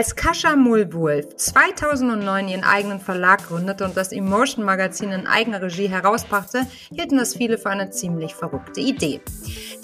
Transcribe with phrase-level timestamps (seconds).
[0.00, 5.90] Als Kascha Mulwulf 2009 ihren eigenen Verlag gründete und das Emotion Magazin in eigener Regie
[5.90, 9.20] herausbrachte, hielten das viele für eine ziemlich verrückte Idee.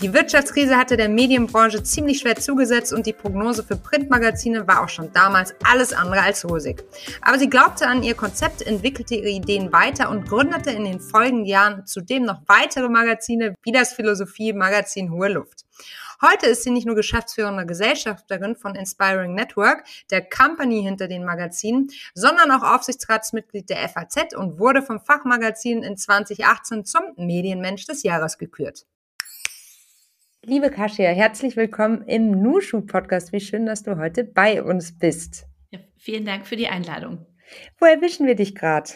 [0.01, 4.89] Die Wirtschaftskrise hatte der Medienbranche ziemlich schwer zugesetzt und die Prognose für Printmagazine war auch
[4.89, 6.83] schon damals alles andere als rosig.
[7.21, 11.45] Aber sie glaubte an ihr Konzept, entwickelte ihre Ideen weiter und gründete in den folgenden
[11.45, 15.67] Jahren zudem noch weitere Magazine wie das Philosophie-Magazin Hohe Luft.
[16.23, 21.89] Heute ist sie nicht nur geschäftsführende Gesellschafterin von Inspiring Network, der Company hinter den Magazinen,
[22.15, 28.39] sondern auch Aufsichtsratsmitglied der FAZ und wurde vom Fachmagazin in 2018 zum Medienmensch des Jahres
[28.39, 28.87] gekürt.
[30.43, 33.33] Liebe Kasia, herzlich willkommen im Nushu Podcast.
[33.33, 35.47] Wie schön, dass du heute bei uns bist.
[35.71, 37.27] Ja, vielen Dank für die Einladung.
[37.79, 38.91] Wo erwischen wir dich gerade?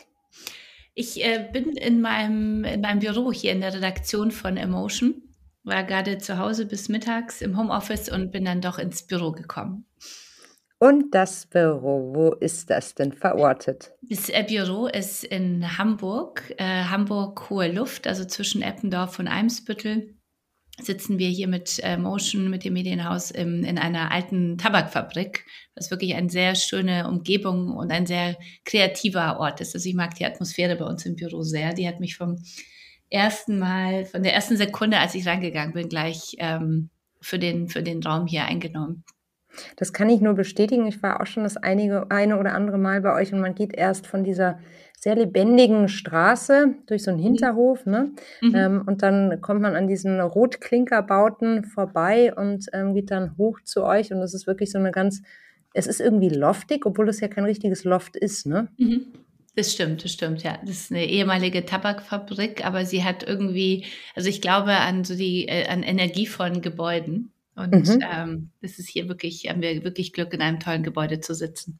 [0.94, 5.22] Ich äh, bin in meinem, in meinem Büro hier in der Redaktion von Emotion
[5.62, 9.86] war gerade zu Hause bis mittags im Homeoffice und bin dann doch ins Büro gekommen.
[10.82, 13.92] Und das Büro, wo ist das denn verortet?
[14.00, 20.16] Das äh, Büro ist in Hamburg, äh, Hamburg Hohe Luft, also zwischen Eppendorf und Eimsbüttel.
[20.80, 25.90] Sitzen wir hier mit äh, Motion, mit dem Medienhaus im, in einer alten Tabakfabrik, was
[25.90, 29.74] wirklich eine sehr schöne Umgebung und ein sehr kreativer Ort ist.
[29.74, 31.74] Also ich mag die Atmosphäre bei uns im Büro sehr.
[31.74, 32.42] Die hat mich vom
[33.10, 37.82] ersten Mal, von der ersten Sekunde, als ich reingegangen bin, gleich ähm, für, den, für
[37.82, 39.04] den Raum hier eingenommen.
[39.76, 40.86] Das kann ich nur bestätigen.
[40.86, 43.74] Ich war auch schon das einige, eine oder andere Mal bei euch und man geht
[43.74, 44.60] erst von dieser
[44.98, 47.24] sehr lebendigen Straße durch so einen mhm.
[47.24, 48.12] Hinterhof, ne?
[48.42, 48.54] Mhm.
[48.54, 53.82] Ähm, und dann kommt man an diesen Rotklinkerbauten vorbei und ähm, geht dann hoch zu
[53.84, 55.22] euch und das ist wirklich so eine ganz,
[55.72, 58.68] es ist irgendwie loftig, obwohl es ja kein richtiges Loft ist, ne?
[58.76, 59.06] Mhm.
[59.56, 60.58] Das stimmt, das stimmt, ja.
[60.62, 63.84] Das ist eine ehemalige Tabakfabrik, aber sie hat irgendwie,
[64.14, 67.32] also ich glaube an so die, äh, an energievollen Gebäuden.
[67.56, 68.04] Und mhm.
[68.10, 71.78] ähm, das ist hier wirklich, haben wir wirklich Glück, in einem tollen Gebäude zu sitzen.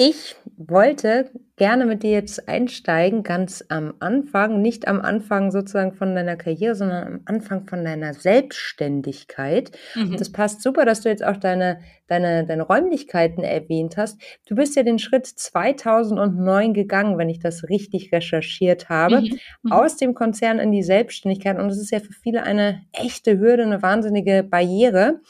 [0.00, 6.14] Ich wollte gerne mit dir jetzt einsteigen, ganz am Anfang, nicht am Anfang sozusagen von
[6.14, 9.72] deiner Karriere, sondern am Anfang von deiner Selbstständigkeit.
[9.96, 10.12] Mhm.
[10.12, 14.22] Und das passt super, dass du jetzt auch deine, deine, deine Räumlichkeiten erwähnt hast.
[14.46, 19.40] Du bist ja den Schritt 2009 gegangen, wenn ich das richtig recherchiert habe, mhm.
[19.64, 19.72] Mhm.
[19.72, 21.58] aus dem Konzern in die Selbstständigkeit.
[21.58, 25.22] Und das ist ja für viele eine echte Hürde, eine wahnsinnige Barriere.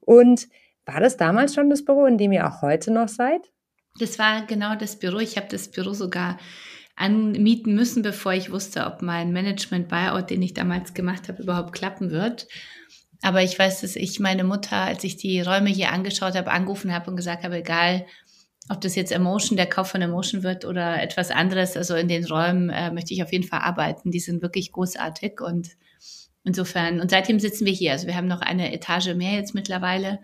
[0.00, 0.46] Und
[0.84, 3.50] war das damals schon das Büro, in dem ihr auch heute noch seid?
[3.98, 5.18] Das war genau das Büro.
[5.18, 6.38] Ich habe das Büro sogar
[6.96, 12.10] anmieten müssen, bevor ich wusste, ob mein Management-Buyout, den ich damals gemacht habe, überhaupt klappen
[12.10, 12.46] wird.
[13.22, 16.92] Aber ich weiß, dass ich meine Mutter, als ich die Räume hier angeschaut habe, angerufen
[16.92, 18.06] habe und gesagt habe, egal,
[18.68, 22.24] ob das jetzt Emotion, der Kauf von Emotion wird oder etwas anderes, also in den
[22.24, 24.10] Räumen äh, möchte ich auf jeden Fall arbeiten.
[24.10, 25.70] Die sind wirklich großartig und
[26.44, 27.92] insofern, und seitdem sitzen wir hier.
[27.92, 30.20] Also wir haben noch eine Etage mehr jetzt mittlerweile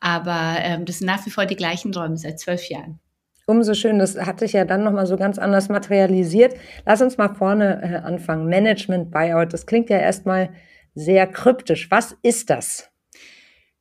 [0.00, 3.00] aber ähm, das sind nach wie vor die gleichen Räume seit zwölf Jahren.
[3.46, 6.54] Umso schön, das hat sich ja dann nochmal so ganz anders materialisiert.
[6.86, 8.46] Lass uns mal vorne äh, anfangen.
[8.46, 10.50] Management Buyout, das klingt ja erstmal
[10.94, 11.90] sehr kryptisch.
[11.90, 12.90] Was ist das?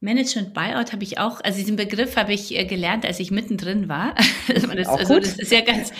[0.01, 3.87] Management Buyout habe ich auch, also diesen Begriff habe ich äh, gelernt, als ich mittendrin
[3.87, 4.15] war.
[4.47, 5.93] das, also das ist ja ganz,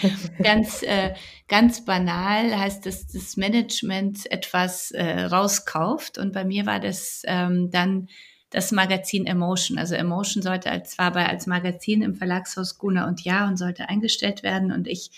[0.44, 1.14] ganz, äh,
[1.48, 6.18] ganz banal, heißt, dass das Management etwas äh, rauskauft.
[6.18, 8.10] Und bei mir war das ähm, dann
[8.54, 9.78] das Magazin Emotion.
[9.78, 13.90] Also Emotion sollte als, war bei als Magazin im Verlagshaus Guna und Ja und sollte
[13.90, 14.72] eingestellt werden.
[14.72, 15.10] Und ich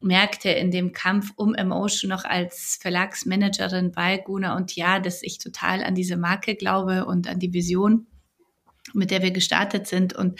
[0.00, 5.38] merkte in dem Kampf um Emotion noch als Verlagsmanagerin bei Guna und Ja, dass ich
[5.38, 8.06] total an diese Marke glaube und an die Vision,
[8.92, 10.38] mit der wir gestartet sind und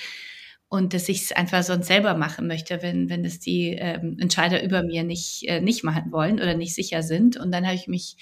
[0.68, 4.64] und dass ich es einfach sonst selber machen möchte, wenn, wenn es die ähm, Entscheider
[4.64, 7.36] über mir nicht, äh, nicht machen wollen oder nicht sicher sind.
[7.36, 8.16] Und dann habe ich mich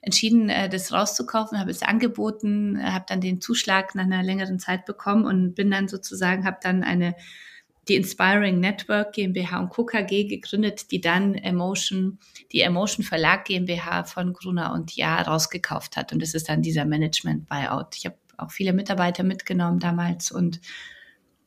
[0.00, 4.84] entschieden, äh, das rauszukaufen, habe es angeboten, habe dann den Zuschlag nach einer längeren Zeit
[4.84, 7.14] bekommen und bin dann sozusagen, habe dann eine
[7.88, 9.84] die Inspiring Network GmbH und Co.
[9.84, 12.18] KG gegründet, die dann Emotion,
[12.52, 16.12] die Emotion Verlag GmbH von Gruner und Ja rausgekauft hat.
[16.12, 17.94] Und das ist dann dieser Management Buyout.
[17.96, 20.60] Ich habe auch viele Mitarbeiter mitgenommen damals und,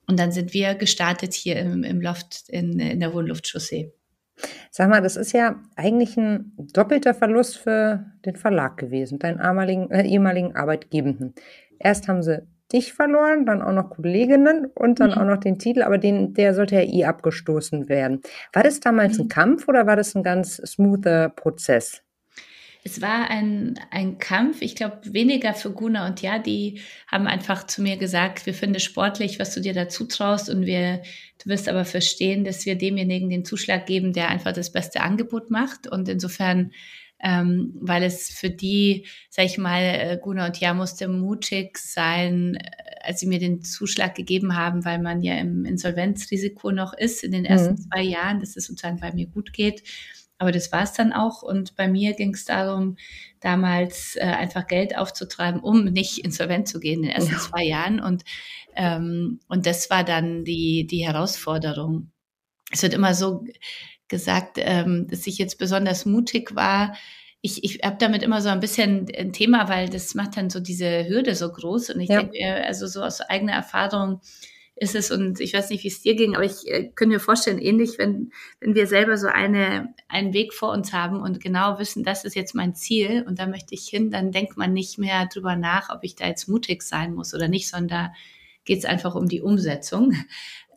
[0.08, 3.92] und dann sind wir gestartet hier im, im Loft in, in der Wohnluftchaussee.
[4.72, 9.92] Sag mal, das ist ja eigentlich ein doppelter Verlust für den Verlag gewesen, deinen ehemaligen,
[9.92, 11.34] äh, ehemaligen Arbeitgebenden.
[11.80, 15.18] Erst haben sie dich verloren, dann auch noch Kolleginnen und dann mhm.
[15.18, 18.22] auch noch den Titel, aber den, der sollte ja eh abgestoßen werden.
[18.54, 19.26] War das damals mhm.
[19.26, 22.04] ein Kampf oder war das ein ganz smoother Prozess?
[22.84, 27.68] Es war ein, ein Kampf, ich glaube, weniger für Guna und Ja, die haben einfach
[27.68, 31.02] zu mir gesagt, wir finden es sportlich, was du dir dazu traust und wir,
[31.44, 35.52] du wirst aber verstehen, dass wir demjenigen den Zuschlag geben, der einfach das beste Angebot
[35.52, 36.72] macht und insofern
[37.22, 42.58] ähm, weil es für die, sag ich mal, äh, Guna und Ja musste mutig sein,
[43.02, 47.32] als sie mir den Zuschlag gegeben haben, weil man ja im Insolvenzrisiko noch ist in
[47.32, 47.82] den ersten mhm.
[47.90, 49.84] zwei Jahren, dass es sozusagen bei mir gut geht.
[50.40, 51.44] Aber das war es dann auch.
[51.44, 52.98] Und bei mir ging es darum,
[53.42, 57.40] damals äh, einfach Geld aufzutreiben, um nicht insolvent zu gehen in den ersten ja.
[57.40, 58.00] zwei Jahren.
[58.00, 58.24] Und,
[58.76, 62.12] ähm, und das war dann die, die Herausforderung.
[62.72, 63.44] Es wird immer so
[64.08, 66.96] gesagt, ähm, dass ich jetzt besonders mutig war.
[67.42, 70.62] Ich, ich habe damit immer so ein bisschen ein Thema, weil das macht dann so
[70.62, 71.90] diese Hürde so groß.
[71.90, 72.24] Und ich ja.
[72.24, 74.22] denke, also so aus eigener Erfahrung,
[74.80, 77.20] ist es, und ich weiß nicht, wie es dir ging, aber ich äh, könnte mir
[77.20, 78.32] vorstellen, ähnlich, wenn,
[78.62, 82.36] wenn wir selber so eine, einen Weg vor uns haben und genau wissen, das ist
[82.36, 85.90] jetzt mein Ziel und da möchte ich hin, dann denkt man nicht mehr drüber nach,
[85.90, 88.14] ob ich da jetzt mutig sein muss oder nicht, sondern da
[88.64, 90.14] geht es einfach um die Umsetzung.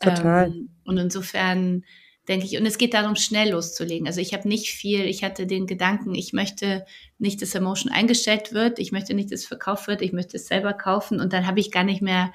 [0.00, 0.48] Total.
[0.48, 1.84] Ähm, und insofern
[2.28, 4.06] denke ich, und es geht darum, schnell loszulegen.
[4.06, 6.84] Also ich habe nicht viel, ich hatte den Gedanken, ich möchte
[7.18, 10.46] nicht, dass Emotion eingestellt wird, ich möchte nicht, dass es verkauft wird, ich möchte es
[10.46, 12.32] selber kaufen und dann habe ich gar nicht mehr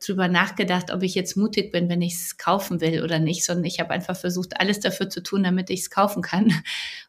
[0.00, 3.64] drüber nachgedacht, ob ich jetzt mutig bin, wenn ich es kaufen will oder nicht, sondern
[3.64, 6.52] ich habe einfach versucht, alles dafür zu tun, damit ich es kaufen kann.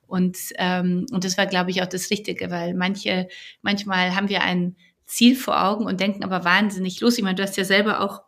[0.07, 3.27] Und, ähm, und das war, glaube ich, auch das Richtige, weil manche,
[3.61, 4.75] manchmal haben wir ein
[5.05, 7.19] Ziel vor Augen und denken aber wahnsinnig los.
[7.19, 8.23] Ich meine, du hast ja selber auch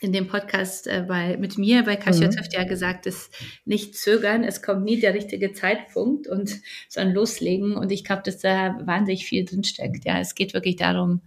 [0.00, 2.36] in dem Podcast äh, bei, mit mir bei Kasia mhm.
[2.50, 3.30] ja gesagt, dass
[3.64, 7.74] nicht zögern, es kommt nie der richtige Zeitpunkt und sondern loslegen.
[7.74, 10.04] Und ich glaube, dass da wahnsinnig viel drinsteckt.
[10.04, 11.20] Ja, es geht wirklich darum,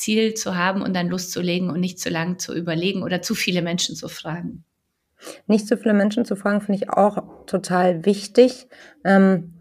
[0.00, 3.62] Ziel zu haben und dann loszulegen und nicht zu lang zu überlegen oder zu viele
[3.62, 4.64] Menschen zu fragen.
[5.46, 8.68] Nicht zu viele Menschen zu fragen, finde ich auch total wichtig.
[9.04, 9.54] Ähm,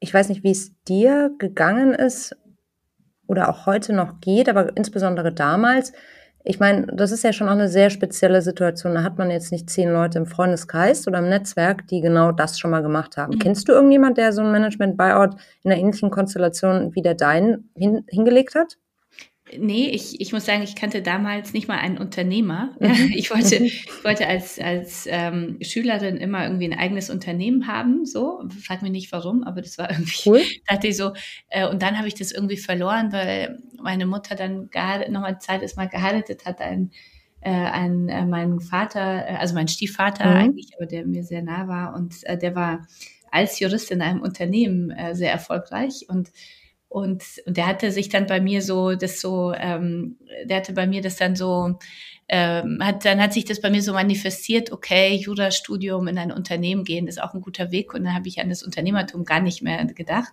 [0.00, 2.36] ich weiß nicht, wie es dir gegangen ist
[3.26, 5.92] oder auch heute noch geht, aber insbesondere damals.
[6.42, 8.94] Ich meine, das ist ja schon auch eine sehr spezielle Situation.
[8.94, 12.58] Da hat man jetzt nicht zehn Leute im Freundeskreis oder im Netzwerk, die genau das
[12.58, 13.34] schon mal gemacht haben.
[13.34, 13.38] Mhm.
[13.38, 18.04] Kennst du irgendjemand, der so ein Management-Buyout in einer ähnlichen Konstellation wie der deinen hin,
[18.08, 18.78] hingelegt hat?
[19.58, 22.74] Nee, ich, ich muss sagen, ich kannte damals nicht mal einen Unternehmer.
[22.78, 23.10] Mhm.
[23.20, 28.06] Ich wollte, ich wollte als, als ähm, Schülerin immer irgendwie ein eigenes Unternehmen haben.
[28.06, 30.42] So, frag mich nicht warum, aber das war irgendwie, cool.
[30.66, 31.12] dachte ich so.
[31.48, 34.70] Äh, und dann habe ich das irgendwie verloren, weil meine Mutter dann
[35.10, 36.90] noch mal Zeit ist mal geheiratet hat, ein,
[37.40, 40.36] äh, ein äh, mein Vater, äh, also mein Stiefvater mhm.
[40.36, 42.86] eigentlich, aber der mir sehr nah war und äh, der war
[43.30, 46.30] als Jurist in einem Unternehmen äh, sehr erfolgreich und
[46.90, 50.88] und, und der hatte sich dann bei mir so, das so, ähm, der hatte bei
[50.88, 51.78] mir das dann so,
[52.28, 56.82] ähm, hat, dann hat sich das bei mir so manifestiert, okay, Jurastudium in ein Unternehmen
[56.82, 57.94] gehen ist auch ein guter Weg.
[57.94, 60.32] Und dann habe ich an das Unternehmertum gar nicht mehr gedacht.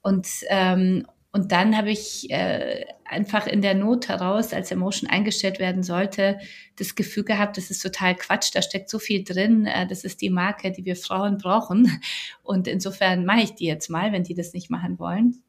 [0.00, 5.58] Und, ähm, und dann habe ich äh, einfach in der Not heraus, als Emotion eingestellt
[5.58, 6.38] werden sollte,
[6.76, 10.22] das Gefühl gehabt, das ist total Quatsch, da steckt so viel drin, äh, das ist
[10.22, 12.00] die Marke, die wir Frauen brauchen.
[12.42, 15.42] Und insofern mache ich die jetzt mal, wenn die das nicht machen wollen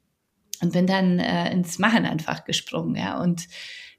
[0.62, 3.48] und bin dann äh, ins Machen einfach gesprungen, ja, und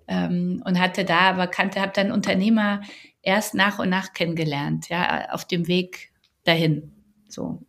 [0.09, 2.83] ähm, und hatte da aber kannte, habe dann Unternehmer
[3.23, 6.13] erst nach und nach kennengelernt, ja, auf dem Weg
[6.45, 6.93] dahin,
[7.29, 7.68] so.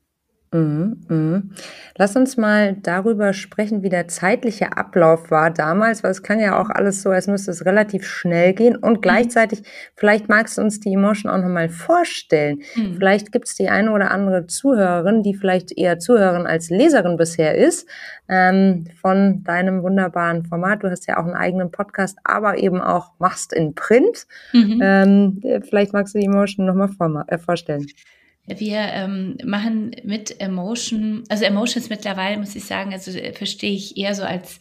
[0.52, 1.52] Mhm, mhm.
[1.96, 6.60] Lass uns mal darüber sprechen, wie der zeitliche Ablauf war damals, weil es kann ja
[6.60, 9.02] auch alles so, als müsste es relativ schnell gehen und mhm.
[9.02, 9.62] gleichzeitig,
[9.96, 12.62] vielleicht magst du uns die Emotion auch nochmal vorstellen.
[12.76, 12.96] Mhm.
[12.96, 17.56] Vielleicht gibt es die eine oder andere Zuhörerin, die vielleicht eher Zuhörerin als Leserin bisher
[17.56, 17.88] ist,
[18.28, 20.82] ähm, von deinem wunderbaren Format.
[20.82, 24.26] Du hast ja auch einen eigenen Podcast, aber eben auch machst in Print.
[24.54, 24.80] Mhm.
[24.82, 27.86] Ähm, vielleicht magst du die Emotion nochmal vor, äh, vorstellen.
[28.46, 33.98] Wir ähm, machen mit Emotion, also Emotions mittlerweile muss ich sagen, also äh, verstehe ich
[33.98, 34.60] eher so als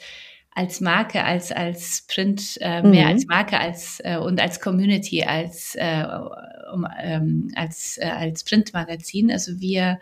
[0.54, 3.12] als Marke, als als Print, äh, mehr mhm.
[3.12, 6.04] als Marke als äh, und als Community, als äh,
[6.72, 9.30] um, ähm, als äh, als Printmagazin.
[9.30, 10.00] Also wir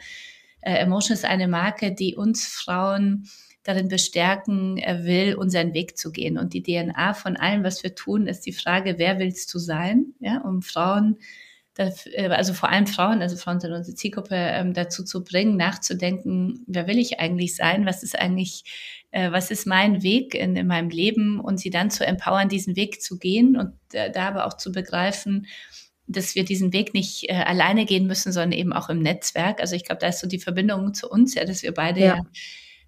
[0.63, 3.29] äh, Emotion ist eine Marke, die uns Frauen
[3.63, 6.39] darin bestärken will, unseren Weg zu gehen.
[6.39, 10.15] Und die DNA von allem, was wir tun, ist die Frage, wer willst du sein?
[10.21, 11.46] Ja, um Frauen äh,
[11.79, 16.87] also vor allem Frauen, also Frauen sind unsere Zielgruppe, ähm, dazu zu bringen, nachzudenken, wer
[16.87, 18.65] will ich eigentlich sein, was ist eigentlich,
[19.11, 21.41] äh, was ist mein Weg in, in meinem Leben?
[21.41, 24.73] Und sie dann zu empowern, diesen Weg zu gehen und äh, da aber auch zu
[24.73, 25.47] begreifen,
[26.07, 29.61] dass wir diesen Weg nicht äh, alleine gehen müssen, sondern eben auch im Netzwerk.
[29.61, 32.21] Also ich glaube, da ist so die Verbindung zu uns, ja, dass wir beide ja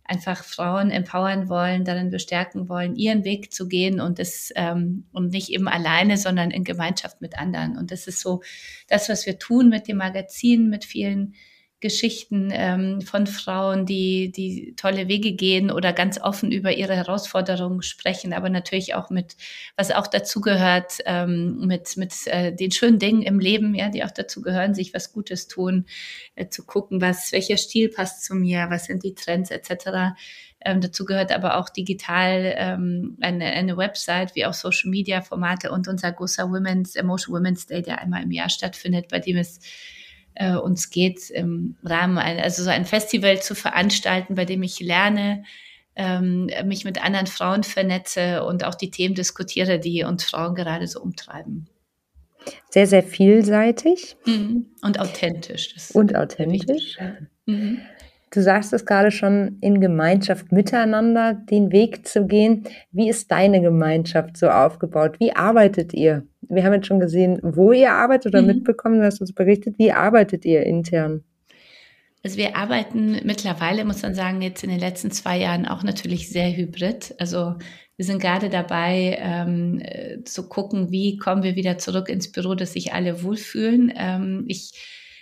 [0.09, 5.31] einfach Frauen empowern wollen, darin bestärken wollen, ihren Weg zu gehen und das ähm, und
[5.31, 7.77] nicht eben alleine, sondern in Gemeinschaft mit anderen.
[7.77, 8.43] Und das ist so
[8.89, 11.35] das, was wir tun mit dem Magazin, mit vielen
[11.81, 17.83] Geschichten ähm, von Frauen, die, die tolle Wege gehen oder ganz offen über ihre Herausforderungen
[17.83, 19.37] sprechen, aber natürlich auch mit,
[19.77, 24.03] was auch dazu gehört, ähm, mit, mit äh, den schönen Dingen im Leben, ja, die
[24.03, 25.87] auch dazu gehören, sich was Gutes tun,
[26.35, 30.17] äh, zu gucken, was, welcher Stil passt zu mir, was sind die Trends etc.
[30.61, 35.71] Ähm, dazu gehört aber auch digital ähm, eine, eine Website wie auch Social Media Formate
[35.71, 39.61] und unser großer Women's Emotion Women's Day, der einmal im Jahr stattfindet, bei dem es
[40.39, 44.81] äh, uns geht, im Rahmen, ein, also so ein Festival zu veranstalten, bei dem ich
[44.81, 45.45] lerne,
[45.97, 50.87] ähm, mich mit anderen Frauen vernetze und auch die Themen diskutiere, die uns Frauen gerade
[50.87, 51.69] so umtreiben.
[52.71, 54.17] Sehr, sehr vielseitig.
[54.25, 54.67] Mhm.
[54.81, 55.75] Und authentisch.
[55.93, 56.99] und authentisch.
[57.47, 57.81] Mhm.
[58.31, 62.65] Du sagst es gerade schon, in Gemeinschaft miteinander den Weg zu gehen.
[62.93, 65.19] Wie ist deine Gemeinschaft so aufgebaut?
[65.19, 66.27] Wie arbeitet ihr?
[66.43, 68.49] Wir haben jetzt schon gesehen, wo ihr arbeitet oder mhm.
[68.49, 69.79] mitbekommen, du hast uns berichtet.
[69.79, 71.25] Wie arbeitet ihr intern?
[72.25, 76.29] Also wir arbeiten mittlerweile, muss man sagen, jetzt in den letzten zwei Jahren auch natürlich
[76.29, 77.15] sehr hybrid.
[77.19, 77.55] Also
[77.97, 82.55] wir sind gerade dabei ähm, äh, zu gucken, wie kommen wir wieder zurück ins Büro,
[82.55, 83.93] dass sich alle wohlfühlen.
[83.97, 84.73] Ähm, ich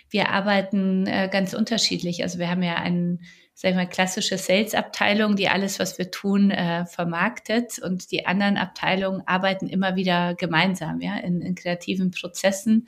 [0.09, 2.23] wir arbeiten äh, ganz unterschiedlich.
[2.23, 3.19] Also wir haben ja eine,
[3.53, 8.57] sag ich mal, klassische Sales-Abteilung, die alles, was wir tun, äh, vermarktet und die anderen
[8.57, 12.87] Abteilungen arbeiten immer wieder gemeinsam, ja, in, in kreativen Prozessen,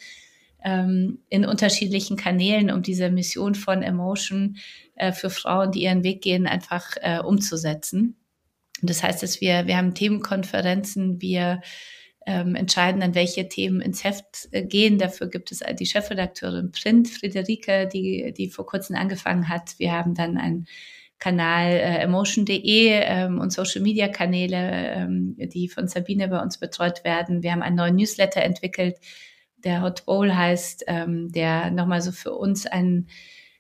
[0.64, 4.58] ähm, in unterschiedlichen Kanälen, um diese Mission von Emotion
[4.96, 8.16] äh, für Frauen, die ihren Weg gehen, einfach äh, umzusetzen.
[8.82, 11.62] Und das heißt, dass wir, wir haben Themenkonferenzen, wir
[12.30, 15.00] ähm, entscheiden, an welche Themen ins Heft äh, gehen.
[15.00, 19.80] Dafür gibt es die Chefredakteurin Print, Friederike, die, die vor kurzem angefangen hat.
[19.80, 20.68] Wir haben dann einen
[21.18, 27.04] Kanal äh, emotion.de ähm, und Social Media Kanäle, ähm, die von Sabine bei uns betreut
[27.04, 27.42] werden.
[27.42, 28.98] Wir haben einen neuen Newsletter entwickelt,
[29.58, 33.08] der Hot Bowl heißt, ähm, der nochmal so für uns ein,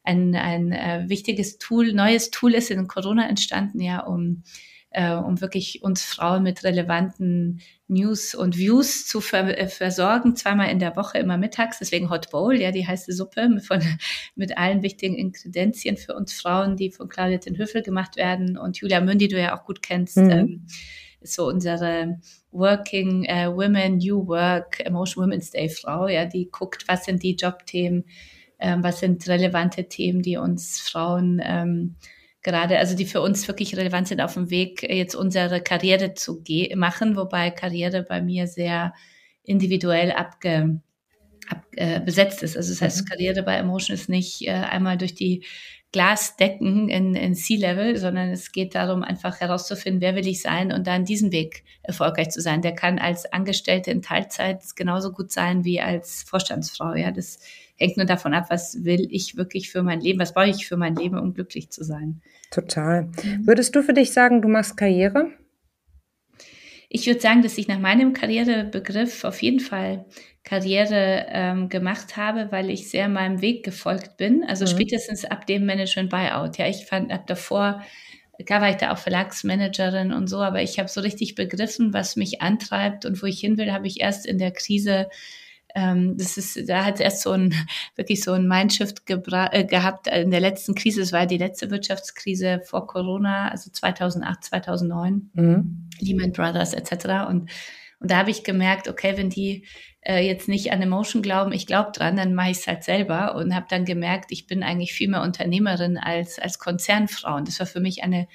[0.03, 4.43] ein, ein äh, wichtiges Tool, neues Tool ist in Corona entstanden, ja, um
[4.91, 10.69] äh, um wirklich uns Frauen mit relevanten News und Views zu ver äh, versorgen, zweimal
[10.69, 11.79] in der Woche, immer mittags.
[11.79, 13.81] Deswegen Hot Bowl, ja, die heiße Suppe von,
[14.36, 18.58] mit allen wichtigen Inkredenzien für uns Frauen, die von Claudia den Höfel gemacht werden.
[18.58, 20.29] Und Julia Mündi, du ja auch gut kennst, mhm.
[20.29, 20.65] ähm,
[21.22, 22.19] ist so unsere
[22.51, 27.36] Working uh, Women, New Work, Emotion Women's Day Frau, ja, die guckt, was sind die
[27.36, 28.05] Jobthemen,
[28.58, 31.96] ähm, was sind relevante Themen, die uns Frauen ähm,
[32.43, 36.43] gerade, also die für uns wirklich relevant sind auf dem Weg, jetzt unsere Karriere zu
[36.75, 38.93] machen, wobei Karriere bei mir sehr
[39.43, 40.81] individuell abge,
[41.50, 42.55] ab, äh, besetzt ist.
[42.55, 43.05] Also das heißt, mhm.
[43.05, 45.43] Karriere bei Emotion ist nicht äh, einmal durch die
[45.91, 50.86] Glasdecken in, in C-Level, sondern es geht darum, einfach herauszufinden, wer will ich sein und
[50.86, 52.62] dann diesen Weg erfolgreich zu sein.
[52.62, 56.93] Der kann als Angestellte in Teilzeit genauso gut sein wie als Vorstandsfrau.
[56.93, 57.39] Ja, das
[57.79, 60.77] hängt nur davon ab, was will ich wirklich für mein Leben, was brauche ich für
[60.77, 62.21] mein Leben, um glücklich zu sein.
[62.51, 63.03] Total.
[63.24, 63.48] Mhm.
[63.48, 65.31] Würdest du für dich sagen, du machst Karriere?
[66.89, 70.05] Ich würde sagen, dass ich nach meinem Karrierebegriff auf jeden Fall
[70.43, 74.43] Karriere ähm, gemacht habe, weil ich sehr meinem Weg gefolgt bin.
[74.43, 74.69] Also mhm.
[74.69, 76.57] spätestens ab dem Management Buyout.
[76.57, 77.83] Ja, ich fand ab davor,
[78.48, 82.15] da war ich da auch Verlagsmanagerin und so, aber ich habe so richtig begriffen, was
[82.15, 85.09] mich antreibt und wo ich hin will, habe ich erst in der Krise
[85.75, 87.53] ähm, das ist, da hat es erst so ein,
[87.95, 91.01] wirklich so ein Mindshift äh, gehabt in der letzten Krise.
[91.01, 95.89] Es war die letzte Wirtschaftskrise vor Corona, also 2008, 2009, mhm.
[95.99, 97.27] Lehman Brothers etc.
[97.27, 97.49] Und,
[97.99, 99.65] und da habe ich gemerkt, okay, wenn die
[100.01, 103.35] äh, jetzt nicht an Emotion glauben, ich glaube dran, dann mache ich es halt selber
[103.35, 107.35] und habe dann gemerkt, ich bin eigentlich viel mehr Unternehmerin als, als Konzernfrau.
[107.35, 108.27] Und das war für mich eine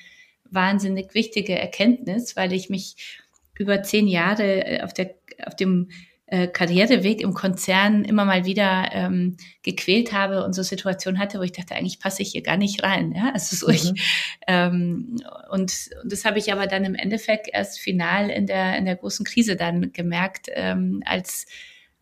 [0.45, 3.21] wahnsinnig wichtige Erkenntnis, weil ich mich
[3.59, 5.15] über zehn Jahre äh, auf, der,
[5.47, 5.89] auf dem
[6.27, 11.43] äh, Karriereweg im Konzern immer mal wieder ähm, gequält habe und so Situationen hatte, wo
[11.43, 13.13] ich dachte, eigentlich passe ich hier gar nicht rein.
[13.13, 13.33] Ja?
[13.35, 13.75] Also so mhm.
[13.75, 14.03] ich,
[14.47, 15.17] ähm,
[15.51, 18.97] und, und das habe ich aber dann im Endeffekt erst final in der, in der
[18.97, 21.47] großen Krise dann gemerkt, ähm, als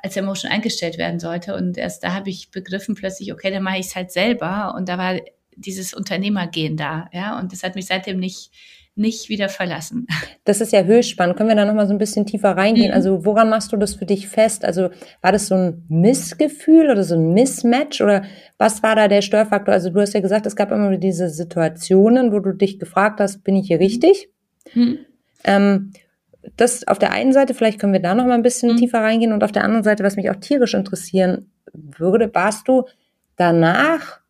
[0.03, 1.55] als Emotion eingestellt werden sollte.
[1.55, 4.75] Und erst da habe ich begriffen plötzlich, okay, dann mache ich es halt selber.
[4.77, 5.21] Und da war
[5.55, 7.39] dieses Unternehmergehen da, ja.
[7.39, 8.51] Und das hat mich seitdem nicht
[8.95, 10.07] nicht wieder verlassen.
[10.45, 11.37] Das ist ja höchst spannend.
[11.37, 12.89] Können wir da nochmal so ein bisschen tiefer reingehen?
[12.89, 12.95] Mhm.
[12.95, 14.65] Also woran machst du das für dich fest?
[14.65, 18.25] Also war das so ein Missgefühl oder so ein Mismatch oder
[18.59, 19.73] was war da der Störfaktor?
[19.73, 23.45] Also du hast ja gesagt, es gab immer diese Situationen, wo du dich gefragt hast,
[23.45, 24.29] bin ich hier richtig?
[24.75, 24.99] Mhm.
[25.45, 25.93] Ähm,
[26.57, 28.77] das auf der einen Seite, vielleicht können wir da noch mal ein bisschen mhm.
[28.79, 32.85] tiefer reingehen und auf der anderen Seite, was mich auch tierisch interessieren würde, warst du
[33.37, 34.21] danach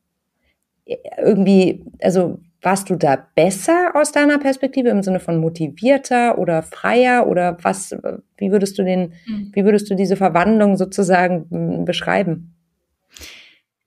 [1.17, 7.27] irgendwie, also warst du da besser aus deiner Perspektive im Sinne von motivierter oder freier
[7.27, 7.95] oder was,
[8.37, 9.51] wie würdest du den, mhm.
[9.53, 12.55] wie würdest du diese Verwandlung sozusagen hm, beschreiben?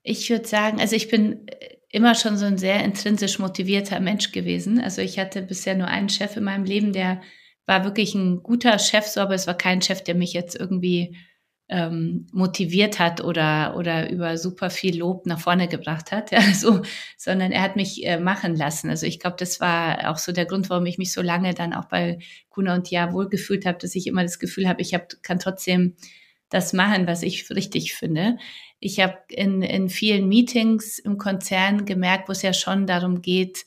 [0.02, 1.46] Ich würde sagen, also ich bin
[1.90, 4.78] immer schon so ein sehr intrinsisch motivierter Mensch gewesen.
[4.78, 7.22] Also ich hatte bisher nur einen Chef in meinem Leben, der
[7.64, 11.16] war wirklich ein guter Chef, so, aber es war kein Chef, der mich jetzt irgendwie
[11.68, 16.82] ähm, motiviert hat oder, oder über super viel Lob nach vorne gebracht hat, ja, so,
[17.16, 18.88] sondern er hat mich äh, machen lassen.
[18.88, 21.74] Also ich glaube, das war auch so der Grund, warum ich mich so lange dann
[21.74, 22.18] auch bei
[22.50, 25.96] Kuna und Ja wohlgefühlt habe, dass ich immer das Gefühl habe, ich hab, kann trotzdem
[26.48, 28.36] das machen, was ich richtig finde.
[28.78, 33.64] Ich habe in, in vielen Meetings im Konzern gemerkt, wo es ja schon darum geht,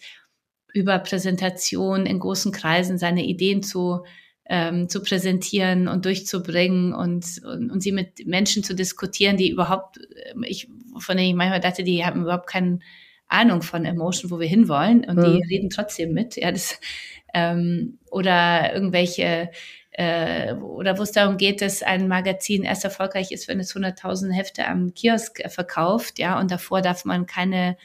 [0.74, 4.06] über Präsentation in großen Kreisen seine Ideen zu
[4.50, 10.00] ähm, zu präsentieren und durchzubringen und, und, und sie mit Menschen zu diskutieren, die überhaupt,
[10.34, 12.80] ähm, ich, von denen ich manchmal dachte, die haben überhaupt keine
[13.28, 15.24] Ahnung von Emotion, wo wir hinwollen und mhm.
[15.24, 16.36] die reden trotzdem mit.
[16.36, 16.82] Ja, das,
[17.36, 19.52] ähm, oder irgendwelche
[19.92, 24.32] äh, oder wo es darum geht, dass ein Magazin erst erfolgreich ist, wenn es 100.000
[24.32, 27.78] Hefte am Kiosk verkauft, ja, und davor darf man keine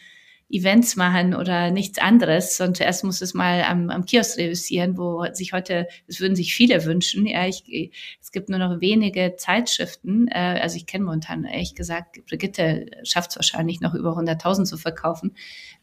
[0.55, 5.27] Events machen oder nichts anderes, sondern zuerst muss es mal am, am Kiosk reüssieren, wo
[5.33, 7.27] sich heute, das würden sich viele wünschen.
[7.27, 10.29] Ja, ich, es gibt nur noch wenige Zeitschriften.
[10.29, 14.77] Äh, also ich kenne momentan ehrlich gesagt, Brigitte schafft es wahrscheinlich noch über 100.000 zu
[14.77, 15.35] verkaufen,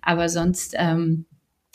[0.01, 1.25] aber sonst ähm,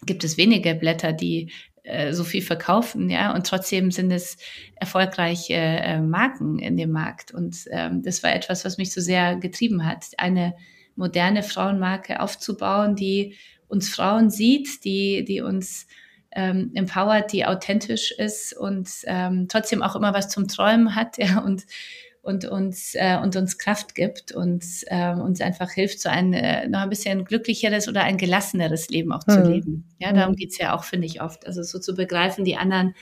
[0.04, 1.50] gibt es wenige Blätter, die
[1.82, 4.38] äh, so viel verkaufen, ja, und trotzdem sind es
[4.74, 7.32] erfolgreiche äh, Marken in dem Markt.
[7.32, 10.06] Und ähm, das war etwas, was mich so sehr getrieben hat.
[10.18, 10.54] Eine
[10.96, 13.36] moderne Frauenmarke aufzubauen, die
[13.68, 15.86] uns Frauen sieht, die, die uns
[16.32, 21.38] ähm, empowert, die authentisch ist und ähm, trotzdem auch immer was zum Träumen hat ja,
[21.40, 21.64] und,
[22.22, 26.68] und, uns, äh, und uns Kraft gibt und äh, uns einfach hilft, so ein äh,
[26.68, 29.46] noch ein bisschen glücklicheres oder ein gelasseneres Leben auch zu mhm.
[29.46, 29.88] leben.
[29.98, 30.36] Ja, darum mhm.
[30.36, 31.46] geht's ja auch, finde ich, oft.
[31.46, 32.94] Also so zu begreifen, die anderen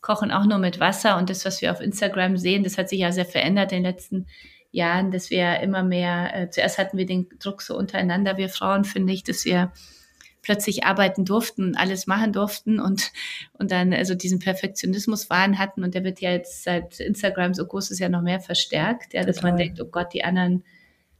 [0.00, 3.00] kochen auch nur mit Wasser und das, was wir auf Instagram sehen, das hat sich
[3.00, 7.06] ja sehr verändert in den letzten Jahren, dass wir immer mehr, äh, zuerst hatten wir
[7.06, 9.72] den Druck so untereinander, wir Frauen, finde ich, dass wir
[10.46, 13.10] plötzlich arbeiten durften, alles machen durften und,
[13.54, 17.66] und dann also diesen Perfektionismus Wahn hatten und der wird ja jetzt seit Instagram so
[17.66, 20.62] groß ist ja noch mehr verstärkt, ja, dass man denkt, oh Gott, die anderen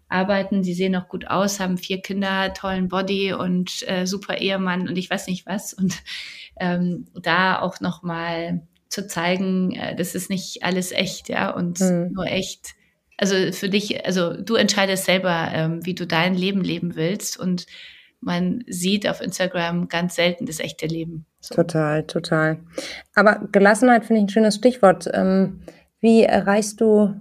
[0.09, 4.89] arbeiten, die sehen noch gut aus, haben vier Kinder, tollen Body und äh, super Ehemann
[4.89, 6.05] und ich weiß nicht was und
[6.61, 11.81] ähm, da auch noch mal zu zeigen, äh, das ist nicht alles echt, ja, und
[11.81, 12.13] mhm.
[12.13, 12.77] nur echt
[13.17, 17.67] also für dich, also du entscheidest selber, ähm, wie du dein Leben leben willst und
[18.21, 21.27] man sieht auf Instagram ganz selten das echte Leben.
[21.41, 21.55] So.
[21.55, 22.59] Total, total.
[23.15, 25.09] Aber Gelassenheit finde ich ein schönes Stichwort.
[25.13, 25.61] Ähm,
[26.01, 27.15] wie erreichst du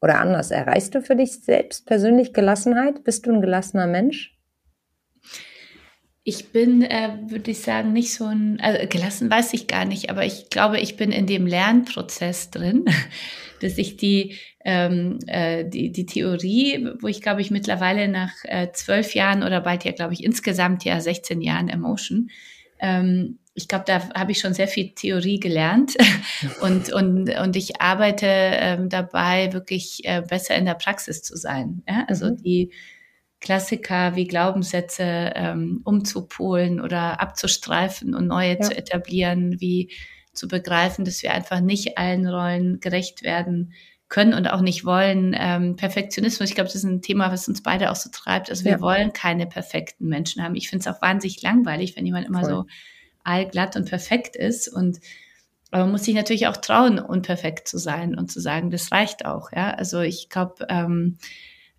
[0.00, 3.04] oder anders, erreichst du für dich selbst persönlich Gelassenheit?
[3.04, 4.36] Bist du ein gelassener Mensch?
[6.24, 10.10] Ich bin, äh, würde ich sagen, nicht so ein, also gelassen weiß ich gar nicht,
[10.10, 12.84] aber ich glaube, ich bin in dem Lernprozess drin,
[13.62, 18.72] dass ich die, ähm, äh, die, die Theorie, wo ich glaube ich mittlerweile nach äh,
[18.72, 22.30] zwölf Jahren oder bald ja, glaube ich, insgesamt ja 16 Jahren Emotion,
[22.80, 25.96] ähm, ich glaube, da habe ich schon sehr viel Theorie gelernt
[26.62, 31.82] und, und, und ich arbeite ähm, dabei, wirklich äh, besser in der Praxis zu sein.
[31.88, 32.04] Ja?
[32.08, 32.36] Also mhm.
[32.36, 32.72] die
[33.40, 38.60] Klassiker wie Glaubenssätze ähm, umzupolen oder abzustreifen und neue ja.
[38.60, 39.90] zu etablieren, wie
[40.32, 43.72] zu begreifen, dass wir einfach nicht allen Rollen gerecht werden
[44.08, 45.34] können und auch nicht wollen.
[45.38, 48.50] Ähm, Perfektionismus, ich glaube, das ist ein Thema, was uns beide auch so treibt.
[48.50, 48.80] Also wir ja.
[48.80, 50.54] wollen keine perfekten Menschen haben.
[50.54, 52.50] Ich finde es auch wahnsinnig langweilig, wenn jemand immer Voll.
[52.50, 52.64] so
[53.24, 54.68] allglatt und perfekt ist.
[54.68, 55.00] Und
[55.70, 59.24] aber man muss sich natürlich auch trauen, unperfekt zu sein und zu sagen, das reicht
[59.24, 59.50] auch.
[59.52, 61.16] Ja, also ich glaube, ähm,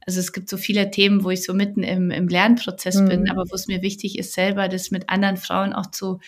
[0.06, 3.10] also es gibt so viele Themen, wo ich so mitten im, im Lernprozess mhm.
[3.10, 6.20] bin, aber wo es mir wichtig ist, selber das mit anderen Frauen auch zu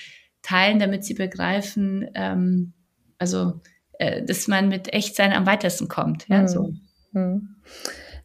[0.45, 2.73] teilen, damit sie begreifen, ähm,
[3.17, 3.61] also
[3.99, 6.27] äh, dass man mit Echtsein am weitesten kommt.
[6.27, 6.47] Ja, mhm.
[6.47, 6.73] so.
[7.13, 7.55] Mhm.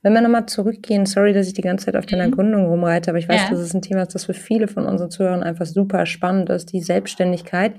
[0.03, 2.33] Wenn wir nochmal zurückgehen, sorry, dass ich die ganze Zeit auf deiner mhm.
[2.33, 3.51] Gründung rumreite, aber ich weiß, ja.
[3.51, 6.73] dass es ein Thema ist, das für viele von unseren Zuhörern einfach super spannend ist,
[6.73, 7.75] die Selbstständigkeit.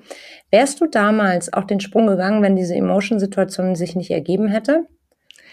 [0.52, 4.86] Wärst du damals auch den Sprung gegangen, wenn diese Emotion-Situation sich nicht ergeben hätte?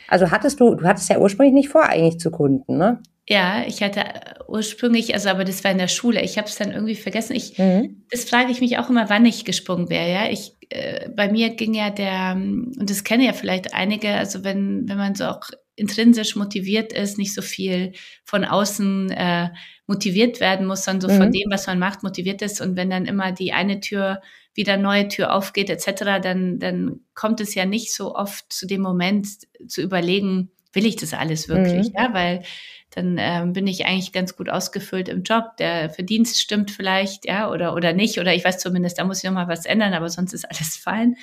[0.08, 3.00] Also hattest du, du hattest ja ursprünglich nicht vor, eigentlich zu gründen, ne?
[3.28, 4.04] Ja, ich hatte
[4.48, 6.22] ursprünglich, also aber das war in der Schule.
[6.22, 7.36] Ich habe es dann irgendwie vergessen.
[7.36, 8.06] Ich, mhm.
[8.10, 10.10] das frage ich mich auch immer, wann ich gesprungen wäre.
[10.10, 14.14] Ja, ich, äh, bei mir ging ja der, und das kennen ja vielleicht einige.
[14.14, 15.42] Also wenn wenn man so auch
[15.76, 17.92] intrinsisch motiviert ist, nicht so viel
[18.24, 19.50] von außen äh,
[19.86, 21.18] motiviert werden muss, sondern so mhm.
[21.18, 22.62] von dem, was man macht, motiviert ist.
[22.62, 24.22] Und wenn dann immer die eine Tür
[24.54, 28.80] wieder neue Tür aufgeht etc., dann, dann kommt es ja nicht so oft zu dem
[28.80, 29.28] Moment
[29.68, 31.88] zu überlegen, will ich das alles wirklich?
[31.88, 31.94] Mhm.
[31.96, 32.42] Ja, weil
[32.90, 35.56] dann ähm, bin ich eigentlich ganz gut ausgefüllt im Job.
[35.58, 38.18] Der Verdienst stimmt vielleicht, ja, oder, oder nicht.
[38.18, 40.76] Oder ich weiß zumindest, da muss ich noch mal was ändern, aber sonst ist alles
[40.82, 41.16] fein.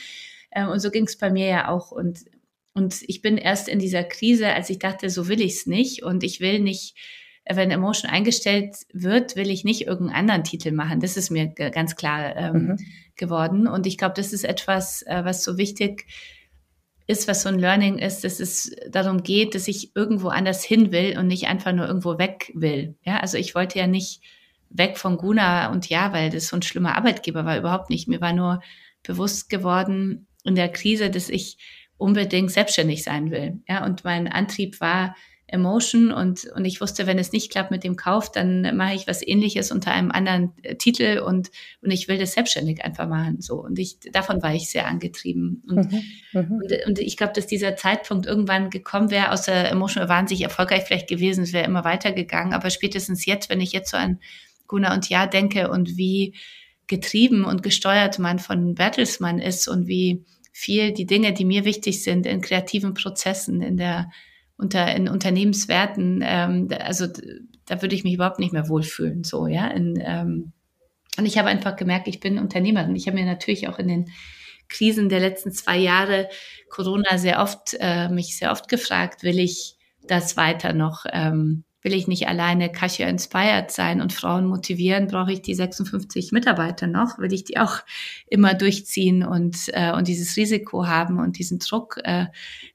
[0.52, 1.92] Ähm, und so ging es bei mir ja auch.
[1.92, 2.26] Und,
[2.74, 6.04] und ich bin erst in dieser Krise, als ich dachte, so will ich es nicht.
[6.04, 6.96] Und ich will nicht
[7.48, 11.00] wenn Emotion eingestellt wird, will ich nicht irgendeinen anderen Titel machen.
[11.00, 12.78] Das ist mir ganz klar ähm, mhm.
[13.16, 13.68] geworden.
[13.68, 16.16] Und ich glaube, das ist etwas, äh, was so wichtig ist,
[17.08, 21.18] was so ein Learning ist, dass es darum geht, dass ich irgendwo anders hin will
[21.18, 22.96] und nicht einfach nur irgendwo weg will.
[23.04, 24.22] Ja, also ich wollte ja nicht
[24.70, 28.08] weg von Guna und ja, weil das so ein schlimmer Arbeitgeber war, überhaupt nicht.
[28.08, 28.62] Mir war nur
[29.04, 31.58] bewusst geworden in der Krise, dass ich
[31.98, 33.60] unbedingt selbstständig sein will.
[33.68, 35.16] Ja, und mein Antrieb war,
[35.48, 39.08] Emotion und, und ich wusste, wenn es nicht klappt mit dem Kauf, dann mache ich
[39.08, 43.42] was ähnliches unter einem anderen äh, Titel und, und ich will das selbstständig einfach machen.
[43.42, 43.64] So.
[43.64, 45.64] Und ich, davon war ich sehr angetrieben.
[45.68, 46.04] Und, mhm,
[46.34, 46.52] mhm.
[46.52, 51.08] und, und, ich glaube, dass dieser Zeitpunkt irgendwann gekommen wäre, außer Emotion wahnsinnig erfolgreich vielleicht
[51.08, 52.54] gewesen, es wäre immer weitergegangen.
[52.54, 54.20] Aber spätestens jetzt, wenn ich jetzt so an
[54.68, 56.34] Guna und Ja denke und wie
[56.88, 62.02] getrieben und gesteuert man von Bertelsmann ist und wie viel die Dinge, die mir wichtig
[62.04, 64.10] sind in kreativen Prozessen, in der
[64.58, 67.08] unter in Unternehmenswerten, ähm, also
[67.66, 69.24] da würde ich mich überhaupt nicht mehr wohlfühlen.
[69.24, 69.68] So, ja.
[69.68, 70.54] In, ähm,
[71.18, 72.96] und ich habe einfach gemerkt, ich bin Unternehmerin.
[72.96, 74.12] Ich habe mir natürlich auch in den
[74.68, 76.30] Krisen der letzten zwei Jahre
[76.70, 81.94] Corona sehr oft äh, mich sehr oft gefragt, will ich das weiter noch ähm, will
[81.94, 87.20] ich nicht alleine Cashier inspired sein und Frauen motivieren, brauche ich die 56 Mitarbeiter noch,
[87.20, 87.82] will ich die auch
[88.28, 92.26] immer durchziehen und, äh, und dieses Risiko haben und diesen Druck, äh,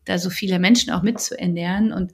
[0.04, 2.12] da so viele Menschen auch mitzuernähren und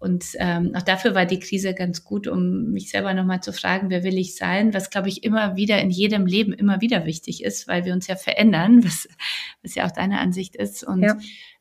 [0.00, 3.90] und ähm, auch dafür war die Krise ganz gut, um mich selber nochmal zu fragen,
[3.90, 7.42] wer will ich sein, was, glaube ich, immer wieder in jedem Leben immer wieder wichtig
[7.42, 9.08] ist, weil wir uns ja verändern, was,
[9.62, 10.84] was ja auch deine Ansicht ist.
[10.84, 11.16] Und, ja.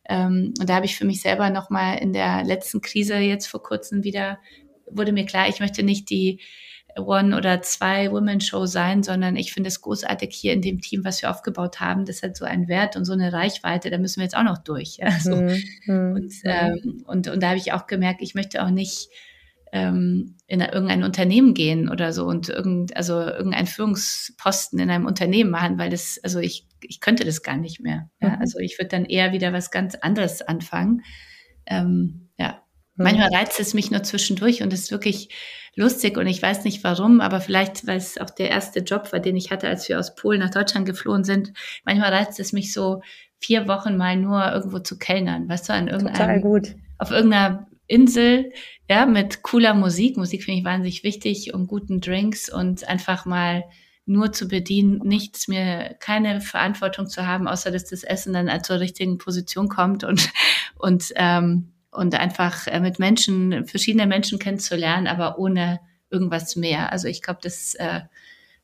[0.08, 3.64] ähm, und da habe ich für mich selber nochmal in der letzten Krise jetzt vor
[3.64, 4.38] kurzem wieder
[4.90, 6.40] wurde mir klar, ich möchte nicht die
[6.98, 11.30] One- oder Zwei-Women-Show sein, sondern ich finde es großartig hier in dem Team, was wir
[11.30, 12.06] aufgebaut haben.
[12.06, 14.58] Das hat so einen Wert und so eine Reichweite, da müssen wir jetzt auch noch
[14.58, 14.98] durch.
[14.98, 15.36] Ja, so.
[15.36, 15.64] mhm.
[15.86, 19.10] mhm und, ähm, und, und da habe ich auch gemerkt, ich möchte auch nicht
[19.72, 25.52] ähm, in irgendein Unternehmen gehen oder so und irgend, also irgendein Führungsposten in einem Unternehmen
[25.52, 28.10] machen, weil das, also ich, ich könnte das gar nicht mehr.
[28.22, 28.30] Ja?
[28.30, 28.36] Mhm.
[28.40, 31.04] Also ich würde dann eher wieder was ganz anderes anfangen.
[31.66, 32.62] Ähm, ja,
[32.98, 33.36] Manchmal mhm.
[33.36, 35.30] reizt es mich nur zwischendurch und es ist wirklich
[35.76, 39.20] lustig und ich weiß nicht warum, aber vielleicht, weil es auch der erste Job war,
[39.20, 41.54] den ich hatte, als wir aus Polen nach Deutschland geflohen sind.
[41.86, 43.02] Manchmal reizt es mich so,
[43.40, 46.44] vier Wochen mal nur irgendwo zu kellnern, weißt du, an irgendeinem,
[46.98, 48.52] auf irgendeiner Insel,
[48.90, 50.18] ja, mit cooler Musik.
[50.18, 53.64] Musik finde ich wahnsinnig wichtig und guten Drinks und einfach mal
[54.06, 58.80] nur zu bedienen, nichts mir, keine Verantwortung zu haben, außer dass das Essen dann zur
[58.80, 60.30] richtigen Position kommt und,
[60.78, 66.92] und, ähm, und einfach äh, mit Menschen, verschiedene Menschen kennenzulernen, aber ohne irgendwas mehr.
[66.92, 68.02] Also ich glaube, das, äh,